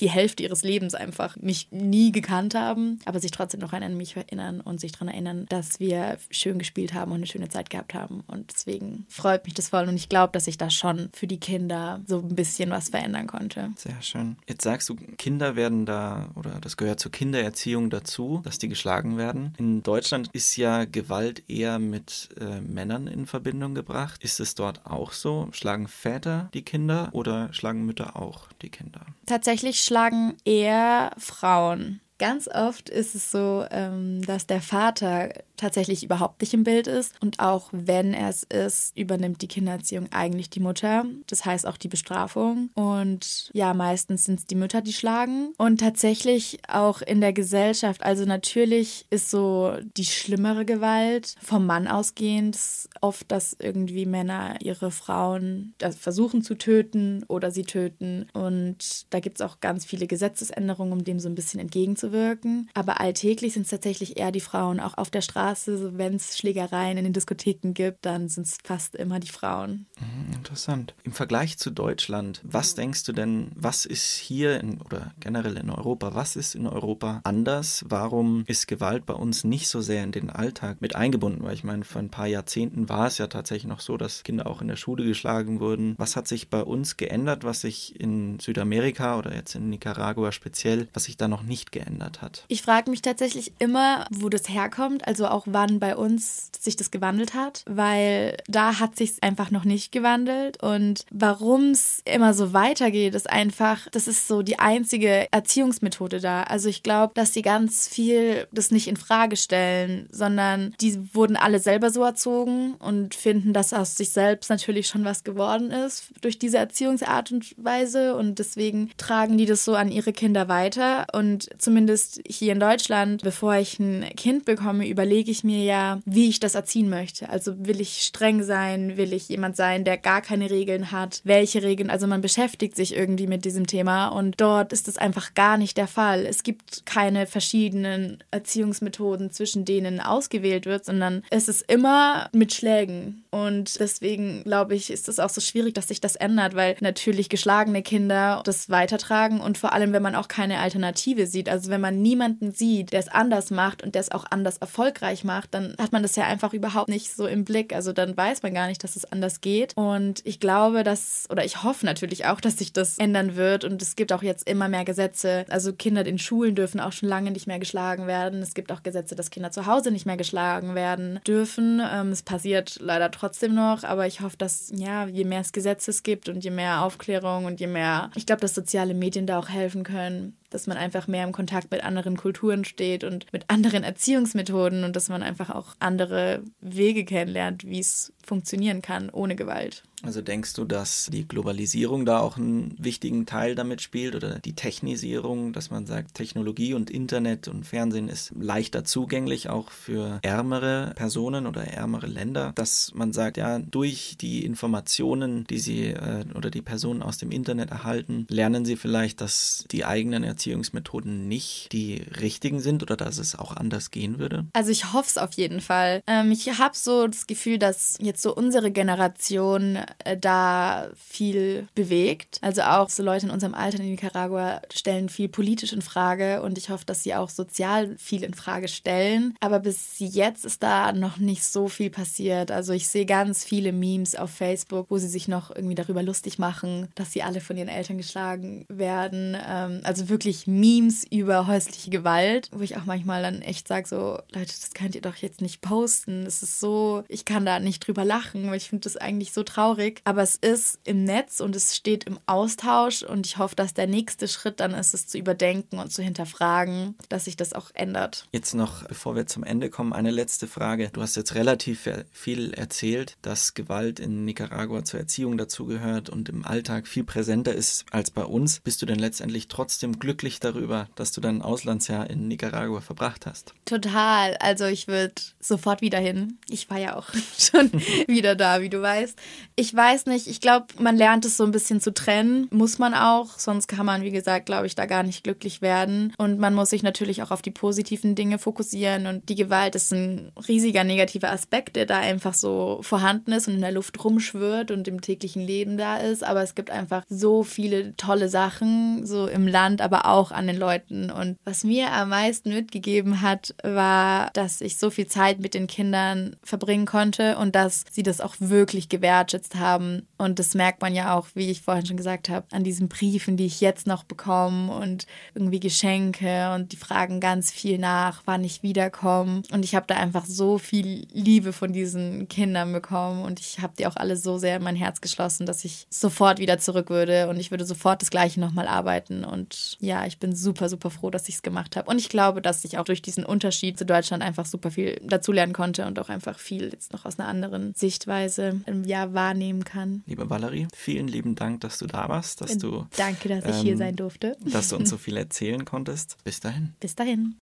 die 0.00 0.10
Hälfte 0.10 0.42
ihres 0.42 0.62
Lebens 0.62 0.94
einfach 0.94 1.36
mich 1.36 1.68
nie 1.70 2.12
gekannt 2.12 2.54
haben, 2.54 3.00
aber 3.04 3.20
sich 3.20 3.30
trotzdem 3.30 3.60
noch 3.60 3.72
an 3.72 3.96
mich 3.96 4.16
erinnern 4.16 4.60
und 4.60 4.80
sich 4.80 4.92
daran 4.92 5.08
erinnern, 5.08 5.46
dass 5.48 5.80
wir 5.80 6.18
schön 6.30 6.58
gespielt 6.58 6.94
haben 6.94 7.12
und 7.12 7.18
eine 7.18 7.26
schöne 7.26 7.48
Zeit 7.48 7.70
gehabt 7.70 7.94
haben. 7.94 8.22
Und 8.26 8.52
deswegen 8.52 9.06
freut 9.08 9.44
mich 9.44 9.54
das 9.54 9.68
voll 9.68 9.88
und 9.88 9.96
ich 9.96 10.08
glaube, 10.08 10.32
dass 10.32 10.46
ich 10.46 10.58
da 10.58 10.70
schon 10.70 11.10
für 11.12 11.26
die 11.26 11.40
Kinder 11.40 12.00
so 12.06 12.18
ein 12.20 12.34
bisschen 12.34 12.70
was 12.70 12.88
verändern 12.88 13.26
konnte. 13.26 13.72
Sehr 13.76 14.00
schön. 14.02 14.36
Jetzt 14.48 14.64
sagst 14.64 14.88
du, 14.88 14.96
Kinder 15.16 15.56
werden 15.56 15.86
da 15.86 16.30
oder 16.34 16.58
das 16.60 16.76
gehört 16.76 17.00
zur 17.00 17.12
Kindererziehung 17.12 17.90
dazu, 17.90 18.40
dass 18.44 18.58
die 18.58 18.68
geschlagen 18.68 19.16
werden. 19.16 19.54
In 19.58 19.82
Deutschland 19.82 20.28
ist 20.32 20.56
ja 20.56 20.84
Gewalt 20.84 21.42
eher 21.48 21.78
mit 21.78 22.30
äh, 22.40 22.60
Männern 22.60 23.06
in 23.06 23.26
Verbindung 23.26 23.74
gebracht. 23.74 24.22
Ist 24.22 24.40
es 24.40 24.54
dort 24.54 24.86
auch 24.86 25.12
so? 25.12 25.48
Schlagen 25.52 25.88
Väter 25.88 26.50
die 26.54 26.62
Kinder 26.62 27.08
oder 27.12 27.52
schlagen 27.52 27.84
Mütter 27.84 28.16
auch 28.16 28.48
die 28.62 28.70
Kinder? 28.70 29.06
Tatsächlich 29.26 29.80
schlagen 29.88 30.36
eher 30.44 31.10
Frauen. 31.16 32.00
Ganz 32.18 32.48
oft 32.48 32.90
ist 32.90 33.14
es 33.14 33.30
so, 33.30 33.64
ähm, 33.70 34.22
dass 34.26 34.46
der 34.46 34.60
Vater 34.60 35.30
tatsächlich 35.58 36.04
überhaupt 36.04 36.40
nicht 36.40 36.54
im 36.54 36.64
Bild 36.64 36.86
ist. 36.86 37.14
Und 37.20 37.40
auch 37.40 37.68
wenn 37.72 38.14
er 38.14 38.28
es 38.28 38.42
ist, 38.44 38.96
übernimmt 38.96 39.42
die 39.42 39.48
Kindererziehung 39.48 40.08
eigentlich 40.12 40.50
die 40.50 40.60
Mutter. 40.60 41.04
Das 41.26 41.44
heißt 41.44 41.66
auch 41.66 41.76
die 41.76 41.88
Bestrafung. 41.88 42.70
Und 42.74 43.50
ja, 43.52 43.74
meistens 43.74 44.24
sind 44.24 44.40
es 44.40 44.46
die 44.46 44.54
Mütter, 44.54 44.80
die 44.80 44.92
schlagen. 44.92 45.52
Und 45.58 45.80
tatsächlich 45.80 46.60
auch 46.68 47.02
in 47.02 47.20
der 47.20 47.32
Gesellschaft. 47.32 48.02
Also 48.02 48.24
natürlich 48.24 49.06
ist 49.10 49.30
so 49.30 49.72
die 49.96 50.04
schlimmere 50.04 50.64
Gewalt 50.64 51.34
vom 51.42 51.66
Mann 51.66 51.88
ausgehend 51.88 52.58
oft, 53.00 53.30
dass 53.30 53.56
irgendwie 53.58 54.06
Männer 54.06 54.56
ihre 54.62 54.90
Frauen 54.90 55.74
versuchen 55.98 56.42
zu 56.42 56.56
töten 56.56 57.24
oder 57.28 57.50
sie 57.50 57.64
töten. 57.64 58.28
Und 58.32 59.06
da 59.10 59.20
gibt 59.20 59.40
es 59.40 59.46
auch 59.46 59.60
ganz 59.60 59.84
viele 59.84 60.06
Gesetzesänderungen, 60.06 60.92
um 60.92 61.04
dem 61.04 61.20
so 61.20 61.28
ein 61.28 61.34
bisschen 61.34 61.60
entgegenzuwirken. 61.60 62.70
Aber 62.74 63.00
alltäglich 63.00 63.54
sind 63.54 63.62
es 63.62 63.70
tatsächlich 63.70 64.18
eher 64.18 64.32
die 64.32 64.40
Frauen, 64.40 64.80
auch 64.80 64.96
auf 64.96 65.10
der 65.10 65.20
Straße 65.20 65.47
Straße, 65.48 65.96
wenn 65.96 66.16
es 66.16 66.36
Schlägereien 66.36 66.98
in 66.98 67.04
den 67.04 67.12
Diskotheken 67.12 67.72
gibt, 67.72 68.04
dann 68.04 68.28
sind 68.28 68.46
es 68.46 68.58
fast 68.62 68.94
immer 68.94 69.18
die 69.18 69.28
Frauen. 69.28 69.86
Mhm, 69.98 70.34
interessant. 70.34 70.94
Im 71.04 71.12
Vergleich 71.12 71.58
zu 71.58 71.70
Deutschland, 71.70 72.40
was 72.44 72.74
denkst 72.74 73.04
du 73.04 73.12
denn, 73.12 73.50
was 73.54 73.86
ist 73.86 74.16
hier 74.16 74.60
in, 74.60 74.80
oder 74.82 75.12
generell 75.20 75.56
in 75.56 75.70
Europa, 75.70 76.14
was 76.14 76.36
ist 76.36 76.54
in 76.54 76.66
Europa 76.66 77.20
anders? 77.24 77.84
Warum 77.88 78.44
ist 78.46 78.68
Gewalt 78.68 79.06
bei 79.06 79.14
uns 79.14 79.44
nicht 79.44 79.68
so 79.68 79.80
sehr 79.80 80.04
in 80.04 80.12
den 80.12 80.28
Alltag 80.28 80.80
mit 80.80 80.96
eingebunden? 80.96 81.42
Weil 81.42 81.54
ich 81.54 81.64
meine, 81.64 81.84
vor 81.84 82.02
ein 82.02 82.10
paar 82.10 82.26
Jahrzehnten 82.26 82.88
war 82.88 83.06
es 83.06 83.18
ja 83.18 83.28
tatsächlich 83.28 83.68
noch 83.68 83.80
so, 83.80 83.96
dass 83.96 84.24
Kinder 84.24 84.46
auch 84.46 84.60
in 84.60 84.68
der 84.68 84.76
Schule 84.76 85.04
geschlagen 85.04 85.60
wurden. 85.60 85.94
Was 85.98 86.16
hat 86.16 86.28
sich 86.28 86.50
bei 86.50 86.62
uns 86.62 86.96
geändert, 86.98 87.44
was 87.44 87.62
sich 87.62 87.98
in 87.98 88.38
Südamerika 88.38 89.18
oder 89.18 89.34
jetzt 89.34 89.54
in 89.54 89.70
Nicaragua 89.70 90.32
speziell, 90.32 90.88
was 90.92 91.04
sich 91.04 91.16
da 91.16 91.26
noch 91.26 91.42
nicht 91.42 91.72
geändert 91.72 92.20
hat? 92.20 92.44
Ich 92.48 92.62
frage 92.62 92.90
mich 92.90 93.00
tatsächlich 93.00 93.52
immer, 93.58 94.06
wo 94.10 94.28
das 94.28 94.48
herkommt. 94.48 95.06
Also 95.06 95.26
auch 95.28 95.37
auch, 95.38 95.46
wann 95.46 95.78
bei 95.78 95.96
uns 95.96 96.50
sich 96.58 96.76
das 96.76 96.90
gewandelt 96.90 97.34
hat, 97.34 97.62
weil 97.66 98.36
da 98.48 98.80
hat 98.80 98.96
sich 98.96 99.22
einfach 99.22 99.50
noch 99.50 99.64
nicht 99.64 99.92
gewandelt. 99.92 100.62
Und 100.62 101.04
warum 101.10 101.70
es 101.70 102.02
immer 102.04 102.34
so 102.34 102.52
weitergeht, 102.52 103.14
ist 103.14 103.30
einfach, 103.30 103.88
das 103.90 104.08
ist 104.08 104.26
so 104.26 104.42
die 104.42 104.58
einzige 104.58 105.28
Erziehungsmethode 105.30 106.20
da. 106.20 106.42
Also 106.42 106.68
ich 106.68 106.82
glaube, 106.82 107.14
dass 107.14 107.32
sie 107.32 107.42
ganz 107.42 107.88
viel 107.88 108.48
das 108.52 108.70
nicht 108.70 108.88
in 108.88 108.96
Frage 108.96 109.36
stellen, 109.36 110.08
sondern 110.10 110.74
die 110.80 111.14
wurden 111.14 111.36
alle 111.36 111.60
selber 111.60 111.90
so 111.90 112.02
erzogen 112.02 112.74
und 112.74 113.14
finden, 113.14 113.52
dass 113.52 113.72
aus 113.72 113.96
sich 113.96 114.10
selbst 114.10 114.50
natürlich 114.50 114.88
schon 114.88 115.04
was 115.04 115.24
geworden 115.24 115.70
ist 115.70 116.10
durch 116.20 116.38
diese 116.38 116.58
Erziehungsart 116.58 117.30
und 117.30 117.54
Weise. 117.56 118.16
Und 118.16 118.38
deswegen 118.38 118.90
tragen 118.96 119.38
die 119.38 119.46
das 119.46 119.64
so 119.64 119.74
an 119.74 119.90
ihre 119.92 120.12
Kinder 120.12 120.48
weiter. 120.48 121.06
Und 121.12 121.48
zumindest 121.58 122.20
hier 122.26 122.52
in 122.52 122.60
Deutschland, 122.60 123.22
bevor 123.22 123.54
ich 123.54 123.78
ein 123.78 124.04
Kind 124.16 124.44
bekomme, 124.44 124.88
überlege 124.88 125.27
überlege 125.28 125.30
ich 125.30 125.44
mir 125.44 125.64
ja, 125.64 126.00
wie 126.04 126.28
ich 126.28 126.40
das 126.40 126.54
erziehen 126.54 126.88
möchte. 126.88 127.28
Also 127.28 127.54
will 127.58 127.80
ich 127.80 128.00
streng 128.02 128.42
sein, 128.42 128.96
will 128.96 129.12
ich 129.12 129.28
jemand 129.28 129.56
sein, 129.56 129.84
der 129.84 129.98
gar 129.98 130.22
keine 130.22 130.50
Regeln 130.50 130.90
hat, 130.90 131.20
welche 131.24 131.62
Regeln, 131.62 131.90
also 131.90 132.06
man 132.06 132.20
beschäftigt 132.20 132.76
sich 132.76 132.96
irgendwie 132.96 133.26
mit 133.26 133.44
diesem 133.44 133.66
Thema 133.66 134.08
und 134.08 134.40
dort 134.40 134.72
ist 134.72 134.88
es 134.88 134.96
einfach 134.96 135.34
gar 135.34 135.58
nicht 135.58 135.76
der 135.76 135.86
Fall. 135.86 136.24
Es 136.26 136.42
gibt 136.42 136.86
keine 136.86 137.26
verschiedenen 137.26 138.24
Erziehungsmethoden, 138.30 139.30
zwischen 139.30 139.64
denen 139.64 140.00
ausgewählt 140.00 140.66
wird, 140.66 140.84
sondern 140.84 141.22
es 141.30 141.48
ist 141.48 141.70
immer 141.70 142.28
mit 142.32 142.54
Schlägen. 142.54 143.24
Und 143.30 143.78
deswegen 143.80 144.42
glaube 144.44 144.74
ich, 144.74 144.90
ist 144.90 145.08
es 145.08 145.18
auch 145.18 145.30
so 145.30 145.40
schwierig, 145.40 145.74
dass 145.74 145.88
sich 145.88 146.00
das 146.00 146.16
ändert, 146.16 146.54
weil 146.54 146.76
natürlich 146.80 147.28
geschlagene 147.28 147.82
Kinder 147.82 148.42
das 148.44 148.70
weitertragen 148.70 149.40
und 149.40 149.58
vor 149.58 149.72
allem, 149.72 149.92
wenn 149.92 150.02
man 150.02 150.14
auch 150.14 150.28
keine 150.28 150.60
Alternative 150.60 151.26
sieht, 151.26 151.48
also 151.48 151.70
wenn 151.70 151.80
man 151.80 152.00
niemanden 152.00 152.52
sieht, 152.52 152.92
der 152.92 153.00
es 153.00 153.08
anders 153.08 153.50
macht 153.50 153.82
und 153.82 153.94
der 153.94 154.00
es 154.00 154.10
auch 154.10 154.24
anders 154.30 154.56
erfolgreich 154.58 155.17
erfolgreich 155.18 155.24
macht, 155.24 155.54
dann 155.54 155.74
hat 155.78 155.92
man 155.92 156.02
das 156.02 156.16
ja 156.16 156.24
einfach 156.24 156.52
überhaupt 156.52 156.88
nicht 156.88 157.14
so 157.14 157.26
im 157.26 157.44
Blick. 157.44 157.74
Also 157.74 157.92
dann 157.92 158.16
weiß 158.16 158.42
man 158.42 158.54
gar 158.54 158.66
nicht, 158.66 158.82
dass 158.84 158.96
es 158.96 159.04
anders 159.10 159.40
geht. 159.40 159.72
Und 159.76 160.24
ich 160.24 160.40
glaube, 160.40 160.84
dass, 160.84 161.26
oder 161.30 161.44
ich 161.44 161.62
hoffe 161.62 161.86
natürlich 161.86 162.26
auch, 162.26 162.40
dass 162.48 162.58
sich 162.58 162.72
das 162.72 162.98
ändern 162.98 163.36
wird. 163.36 163.64
Und 163.64 163.82
es 163.82 163.96
gibt 163.96 164.12
auch 164.12 164.22
jetzt 164.22 164.48
immer 164.48 164.68
mehr 164.68 164.84
Gesetze. 164.84 165.44
Also 165.48 165.72
Kinder 165.72 166.06
in 166.06 166.18
Schulen 166.18 166.54
dürfen 166.54 166.80
auch 166.80 166.92
schon 166.92 167.08
lange 167.08 167.30
nicht 167.30 167.46
mehr 167.46 167.58
geschlagen 167.58 168.06
werden. 168.06 168.42
Es 168.42 168.54
gibt 168.54 168.72
auch 168.72 168.82
Gesetze, 168.82 169.14
dass 169.14 169.30
Kinder 169.30 169.50
zu 169.50 169.66
Hause 169.66 169.90
nicht 169.90 170.06
mehr 170.06 170.16
geschlagen 170.16 170.74
werden 170.74 171.20
dürfen. 171.26 171.80
Ähm, 171.92 172.10
es 172.10 172.22
passiert 172.22 172.78
leider 172.80 173.10
trotzdem 173.10 173.54
noch, 173.54 173.84
aber 173.84 174.06
ich 174.06 174.20
hoffe, 174.20 174.36
dass 174.36 174.72
ja, 174.74 175.06
je 175.06 175.24
mehr 175.24 175.40
es 175.40 175.52
Gesetze 175.52 175.90
es 175.90 176.02
gibt 176.02 176.28
und 176.28 176.44
je 176.44 176.50
mehr 176.50 176.82
Aufklärung 176.82 177.44
und 177.44 177.60
je 177.60 177.66
mehr, 177.66 178.10
ich 178.14 178.26
glaube, 178.26 178.40
dass 178.40 178.54
soziale 178.54 178.94
Medien 178.94 179.26
da 179.26 179.38
auch 179.38 179.48
helfen 179.48 179.84
können, 179.84 180.36
dass 180.50 180.66
man 180.66 180.76
einfach 180.76 181.06
mehr 181.06 181.24
im 181.24 181.32
Kontakt 181.32 181.70
mit 181.70 181.82
anderen 181.82 182.16
Kulturen 182.16 182.64
steht 182.64 183.04
und 183.04 183.32
mit 183.32 183.44
anderen 183.48 183.84
Erziehungsmethoden 183.84 184.84
und 184.84 184.96
dass 184.96 185.08
man 185.08 185.22
einfach 185.22 185.50
auch 185.50 185.74
andere 185.78 186.42
Wege 186.60 187.04
kennenlernt, 187.04 187.64
wie 187.66 187.80
es 187.80 188.12
funktionieren 188.28 188.82
kann 188.82 189.10
ohne 189.10 189.34
Gewalt. 189.34 189.82
Also 190.02 190.22
denkst 190.22 190.52
du, 190.52 190.64
dass 190.64 191.08
die 191.12 191.26
Globalisierung 191.26 192.04
da 192.04 192.20
auch 192.20 192.36
einen 192.36 192.76
wichtigen 192.78 193.26
Teil 193.26 193.56
damit 193.56 193.82
spielt 193.82 194.14
oder 194.14 194.38
die 194.38 194.54
Technisierung, 194.54 195.52
dass 195.52 195.70
man 195.70 195.86
sagt, 195.86 196.14
Technologie 196.14 196.74
und 196.74 196.88
Internet 196.88 197.48
und 197.48 197.66
Fernsehen 197.66 198.08
ist 198.08 198.32
leichter 198.38 198.84
zugänglich 198.84 199.48
auch 199.48 199.72
für 199.72 200.20
ärmere 200.22 200.92
Personen 200.94 201.48
oder 201.48 201.64
ärmere 201.64 202.06
Länder, 202.06 202.52
dass 202.54 202.92
man 202.94 203.12
sagt, 203.12 203.38
ja, 203.38 203.58
durch 203.58 204.16
die 204.20 204.44
Informationen, 204.44 205.44
die 205.48 205.58
sie 205.58 205.86
äh, 205.86 206.24
oder 206.36 206.50
die 206.50 206.62
Personen 206.62 207.02
aus 207.02 207.18
dem 207.18 207.32
Internet 207.32 207.70
erhalten, 207.70 208.24
lernen 208.30 208.64
sie 208.64 208.76
vielleicht, 208.76 209.20
dass 209.20 209.64
die 209.72 209.84
eigenen 209.84 210.22
Erziehungsmethoden 210.22 211.26
nicht 211.26 211.72
die 211.72 212.04
richtigen 212.20 212.60
sind 212.60 212.84
oder 212.84 212.96
dass 212.96 213.18
es 213.18 213.34
auch 213.34 213.56
anders 213.56 213.90
gehen 213.90 214.20
würde? 214.20 214.46
Also 214.52 214.70
ich 214.70 214.92
hoffe 214.92 215.08
es 215.08 215.18
auf 215.18 215.32
jeden 215.32 215.60
Fall. 215.60 216.02
Ähm, 216.06 216.30
ich 216.30 216.46
habe 216.56 216.76
so 216.76 217.08
das 217.08 217.26
Gefühl, 217.26 217.58
dass 217.58 217.98
jetzt 218.00 218.17
so 218.22 218.34
unsere 218.34 218.70
Generation 218.70 219.78
äh, 220.04 220.16
da 220.16 220.90
viel 220.96 221.68
bewegt. 221.74 222.38
Also 222.42 222.62
auch 222.62 222.88
so 222.88 223.02
Leute 223.02 223.26
in 223.26 223.32
unserem 223.32 223.54
Alter 223.54 223.80
in 223.80 223.90
Nicaragua 223.90 224.60
stellen 224.72 225.08
viel 225.08 225.28
politisch 225.28 225.72
in 225.72 225.82
Frage 225.82 226.42
und 226.42 226.58
ich 226.58 226.70
hoffe, 226.70 226.84
dass 226.84 227.02
sie 227.02 227.14
auch 227.14 227.28
sozial 227.28 227.96
viel 227.98 228.24
in 228.24 228.34
Frage 228.34 228.68
stellen. 228.68 229.34
Aber 229.40 229.60
bis 229.60 229.96
jetzt 229.98 230.44
ist 230.44 230.62
da 230.62 230.92
noch 230.92 231.18
nicht 231.18 231.44
so 231.44 231.68
viel 231.68 231.90
passiert. 231.90 232.50
Also 232.50 232.72
ich 232.72 232.88
sehe 232.88 233.06
ganz 233.06 233.44
viele 233.44 233.72
Memes 233.72 234.14
auf 234.14 234.30
Facebook, 234.30 234.86
wo 234.90 234.98
sie 234.98 235.08
sich 235.08 235.28
noch 235.28 235.54
irgendwie 235.54 235.74
darüber 235.74 236.02
lustig 236.02 236.38
machen, 236.38 236.88
dass 236.94 237.12
sie 237.12 237.22
alle 237.22 237.40
von 237.40 237.56
ihren 237.56 237.68
Eltern 237.68 237.98
geschlagen 237.98 238.66
werden. 238.68 239.36
Ähm, 239.46 239.80
also 239.84 240.08
wirklich 240.08 240.46
Memes 240.46 241.04
über 241.10 241.46
häusliche 241.46 241.90
Gewalt, 241.90 242.50
wo 242.52 242.62
ich 242.62 242.76
auch 242.76 242.84
manchmal 242.84 243.22
dann 243.22 243.42
echt 243.42 243.68
sage, 243.68 243.88
so 243.88 244.18
Leute, 244.32 244.46
das 244.46 244.72
könnt 244.74 244.94
ihr 244.94 245.02
doch 245.02 245.16
jetzt 245.16 245.40
nicht 245.40 245.60
posten. 245.60 246.24
Das 246.24 246.42
ist 246.42 246.60
so, 246.60 247.04
ich 247.08 247.24
kann 247.24 247.44
da 247.44 247.60
nicht 247.60 247.86
drüber 247.86 248.04
lachen, 248.08 248.50
weil 248.50 248.56
ich 248.56 248.68
finde 248.68 248.84
das 248.84 248.96
eigentlich 248.96 249.32
so 249.32 249.44
traurig. 249.44 250.00
Aber 250.04 250.22
es 250.22 250.34
ist 250.34 250.80
im 250.84 251.04
Netz 251.04 251.40
und 251.40 251.54
es 251.54 251.76
steht 251.76 252.04
im 252.04 252.18
Austausch 252.26 253.02
und 253.02 253.26
ich 253.26 253.38
hoffe, 253.38 253.54
dass 253.54 253.74
der 253.74 253.86
nächste 253.86 254.26
Schritt 254.26 254.58
dann 254.60 254.72
ist, 254.72 254.94
es 254.94 255.06
zu 255.06 255.18
überdenken 255.18 255.78
und 255.78 255.92
zu 255.92 256.02
hinterfragen, 256.02 256.96
dass 257.08 257.26
sich 257.26 257.36
das 257.36 257.52
auch 257.52 257.70
ändert. 257.74 258.26
Jetzt 258.32 258.54
noch, 258.54 258.84
bevor 258.84 259.14
wir 259.14 259.26
zum 259.26 259.44
Ende 259.44 259.70
kommen, 259.70 259.92
eine 259.92 260.10
letzte 260.10 260.46
Frage. 260.46 260.90
Du 260.92 261.02
hast 261.02 261.16
jetzt 261.16 261.34
relativ 261.34 261.88
viel 262.10 262.54
erzählt, 262.54 263.16
dass 263.22 263.54
Gewalt 263.54 264.00
in 264.00 264.24
Nicaragua 264.24 264.84
zur 264.84 265.00
Erziehung 265.00 265.36
dazugehört 265.36 266.08
und 266.08 266.28
im 266.28 266.44
Alltag 266.44 266.88
viel 266.88 267.04
präsenter 267.04 267.54
ist 267.54 267.84
als 267.90 268.10
bei 268.10 268.24
uns. 268.24 268.60
Bist 268.60 268.80
du 268.80 268.86
denn 268.86 268.98
letztendlich 268.98 269.48
trotzdem 269.48 269.98
glücklich 269.98 270.40
darüber, 270.40 270.88
dass 270.96 271.12
du 271.12 271.20
dein 271.20 271.42
Auslandsjahr 271.42 272.08
in 272.08 272.26
Nicaragua 272.28 272.80
verbracht 272.80 273.26
hast? 273.26 273.54
Total. 273.66 274.36
Also 274.38 274.64
ich 274.64 274.88
würde 274.88 275.14
sofort 275.40 275.82
wieder 275.82 275.98
hin. 275.98 276.38
Ich 276.48 276.70
war 276.70 276.78
ja 276.78 276.96
auch 276.96 277.08
schon 277.38 277.70
wieder 278.08 278.34
da, 278.34 278.60
wie 278.60 278.68
du 278.68 278.80
weißt. 278.80 279.18
Ich 279.56 279.74
weiß 279.74 280.06
nicht, 280.06 280.26
ich 280.26 280.40
glaube, 280.40 280.66
man 280.78 280.96
lernt 280.96 281.24
es 281.24 281.36
so 281.36 281.44
ein 281.44 281.50
bisschen 281.50 281.80
zu 281.80 281.92
trennen. 281.92 282.48
Muss 282.50 282.78
man 282.78 282.94
auch, 282.94 283.38
sonst 283.38 283.66
kann 283.66 283.86
man, 283.86 284.02
wie 284.02 284.10
gesagt, 284.10 284.46
glaube 284.46 284.66
ich, 284.66 284.74
da 284.74 284.86
gar 284.86 285.02
nicht 285.02 285.24
glücklich 285.24 285.62
werden. 285.62 286.12
Und 286.18 286.38
man 286.38 286.54
muss 286.54 286.70
sich 286.70 286.82
natürlich 286.82 287.22
auch 287.22 287.30
auf 287.30 287.42
die 287.42 287.50
positiven 287.50 288.14
Dinge 288.14 288.38
fokussieren. 288.38 289.06
Und 289.06 289.28
die 289.28 289.34
Gewalt 289.34 289.74
ist 289.74 289.92
ein 289.92 290.32
riesiger 290.46 290.84
negativer 290.84 291.30
Aspekt, 291.30 291.76
der 291.76 291.86
da 291.86 291.98
einfach 291.98 292.34
so 292.34 292.80
vorhanden 292.82 293.32
ist 293.32 293.48
und 293.48 293.54
in 293.54 293.60
der 293.60 293.72
Luft 293.72 294.02
rumschwirrt 294.02 294.70
und 294.70 294.86
im 294.88 295.00
täglichen 295.00 295.42
Leben 295.42 295.76
da 295.76 295.96
ist. 295.96 296.24
Aber 296.24 296.42
es 296.42 296.54
gibt 296.54 296.70
einfach 296.70 297.02
so 297.08 297.42
viele 297.42 297.96
tolle 297.96 298.28
Sachen, 298.28 299.06
so 299.06 299.26
im 299.26 299.46
Land, 299.46 299.80
aber 299.80 300.06
auch 300.06 300.30
an 300.30 300.46
den 300.46 300.56
Leuten. 300.56 301.10
Und 301.10 301.36
was 301.44 301.64
mir 301.64 301.92
am 301.92 302.10
meisten 302.10 302.50
mitgegeben 302.50 303.22
hat, 303.22 303.54
war, 303.62 304.30
dass 304.32 304.60
ich 304.60 304.76
so 304.76 304.90
viel 304.90 305.06
Zeit 305.06 305.40
mit 305.40 305.54
den 305.54 305.66
Kindern 305.66 306.36
verbringen 306.42 306.86
konnte 306.86 307.36
und 307.38 307.54
dass 307.54 307.77
sie 307.90 308.02
das 308.02 308.20
auch 308.20 308.34
wirklich 308.38 308.88
gewertschätzt 308.88 309.56
haben. 309.56 310.06
Und 310.16 310.38
das 310.38 310.54
merkt 310.54 310.82
man 310.82 310.94
ja 310.94 311.16
auch, 311.16 311.28
wie 311.34 311.50
ich 311.50 311.62
vorhin 311.62 311.86
schon 311.86 311.96
gesagt 311.96 312.28
habe, 312.28 312.46
an 312.50 312.64
diesen 312.64 312.88
Briefen, 312.88 313.36
die 313.36 313.46
ich 313.46 313.60
jetzt 313.60 313.86
noch 313.86 314.04
bekomme 314.04 314.72
und 314.72 315.06
irgendwie 315.34 315.60
Geschenke 315.60 316.52
und 316.54 316.72
die 316.72 316.76
fragen 316.76 317.20
ganz 317.20 317.50
viel 317.50 317.78
nach, 317.78 318.22
wann 318.24 318.44
ich 318.44 318.62
wiederkomme. 318.62 319.42
Und 319.52 319.64
ich 319.64 319.74
habe 319.74 319.86
da 319.86 319.96
einfach 319.96 320.26
so 320.26 320.58
viel 320.58 321.06
Liebe 321.12 321.52
von 321.52 321.72
diesen 321.72 322.28
Kindern 322.28 322.72
bekommen 322.72 323.24
und 323.24 323.40
ich 323.40 323.60
habe 323.60 323.74
die 323.78 323.86
auch 323.86 323.96
alle 323.96 324.16
so 324.16 324.38
sehr 324.38 324.56
in 324.56 324.62
mein 324.62 324.76
Herz 324.76 325.00
geschlossen, 325.00 325.46
dass 325.46 325.64
ich 325.64 325.86
sofort 325.90 326.38
wieder 326.38 326.58
zurück 326.58 326.90
würde 326.90 327.28
und 327.28 327.38
ich 327.38 327.50
würde 327.50 327.64
sofort 327.64 328.02
das 328.02 328.10
Gleiche 328.10 328.40
nochmal 328.40 328.68
arbeiten. 328.68 329.24
Und 329.24 329.76
ja, 329.80 330.06
ich 330.06 330.18
bin 330.18 330.34
super, 330.34 330.68
super 330.68 330.90
froh, 330.90 331.10
dass 331.10 331.28
ich 331.28 331.36
es 331.36 331.42
gemacht 331.42 331.76
habe. 331.76 331.90
Und 331.90 331.98
ich 331.98 332.08
glaube, 332.08 332.42
dass 332.42 332.64
ich 332.64 332.78
auch 332.78 332.84
durch 332.84 333.02
diesen 333.02 333.24
Unterschied 333.24 333.78
zu 333.78 333.86
Deutschland 333.86 334.22
einfach 334.22 334.46
super 334.46 334.70
viel 334.70 335.00
dazulernen 335.04 335.52
konnte 335.52 335.86
und 335.86 335.98
auch 335.98 336.08
einfach 336.08 336.38
viel 336.38 336.70
jetzt 336.70 336.92
noch 336.92 337.04
aus 337.04 337.18
einer 337.18 337.28
anderen 337.28 337.67
Sichtweise 337.74 338.60
im 338.66 338.84
Jahr 338.84 339.14
wahrnehmen 339.14 339.64
kann. 339.64 340.02
Liebe 340.06 340.28
Valerie, 340.30 340.68
vielen 340.74 341.08
lieben 341.08 341.34
Dank, 341.34 341.60
dass 341.60 341.78
du 341.78 341.86
da 341.86 342.08
warst, 342.08 342.40
dass 342.40 342.58
du. 342.58 342.86
Danke, 342.96 343.28
dass 343.28 343.44
ich 343.44 343.56
ähm, 343.60 343.62
hier 343.62 343.76
sein 343.76 343.96
durfte. 343.96 344.36
Dass 344.40 344.68
du 344.68 344.76
uns 344.76 344.90
so 344.90 344.96
viel 344.98 345.16
erzählen 345.16 345.64
konntest. 345.64 346.16
Bis 346.24 346.40
dahin. 346.40 346.74
Bis 346.80 346.94
dahin. 346.94 347.36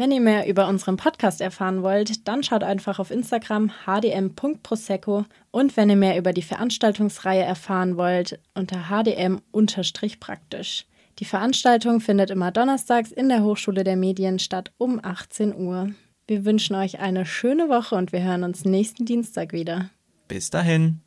Wenn 0.00 0.12
ihr 0.12 0.20
mehr 0.22 0.48
über 0.48 0.66
unseren 0.66 0.96
Podcast 0.96 1.42
erfahren 1.42 1.82
wollt, 1.82 2.26
dann 2.26 2.42
schaut 2.42 2.62
einfach 2.64 2.98
auf 2.98 3.10
Instagram 3.10 3.70
hdm.prosecco 3.84 5.26
und 5.50 5.76
wenn 5.76 5.90
ihr 5.90 5.96
mehr 5.96 6.16
über 6.16 6.32
die 6.32 6.40
Veranstaltungsreihe 6.40 7.42
erfahren 7.42 7.98
wollt, 7.98 8.40
unter 8.54 8.88
hdm-praktisch. 8.88 10.86
Die 11.18 11.26
Veranstaltung 11.26 12.00
findet 12.00 12.30
immer 12.30 12.50
donnerstags 12.50 13.12
in 13.12 13.28
der 13.28 13.42
Hochschule 13.42 13.84
der 13.84 13.96
Medien 13.96 14.38
statt 14.38 14.72
um 14.78 15.00
18 15.02 15.54
Uhr. 15.54 15.90
Wir 16.30 16.44
wünschen 16.44 16.76
euch 16.76 17.00
eine 17.00 17.26
schöne 17.26 17.68
Woche 17.68 17.96
und 17.96 18.12
wir 18.12 18.22
hören 18.22 18.44
uns 18.44 18.64
nächsten 18.64 19.04
Dienstag 19.04 19.52
wieder. 19.52 19.90
Bis 20.28 20.48
dahin. 20.48 21.00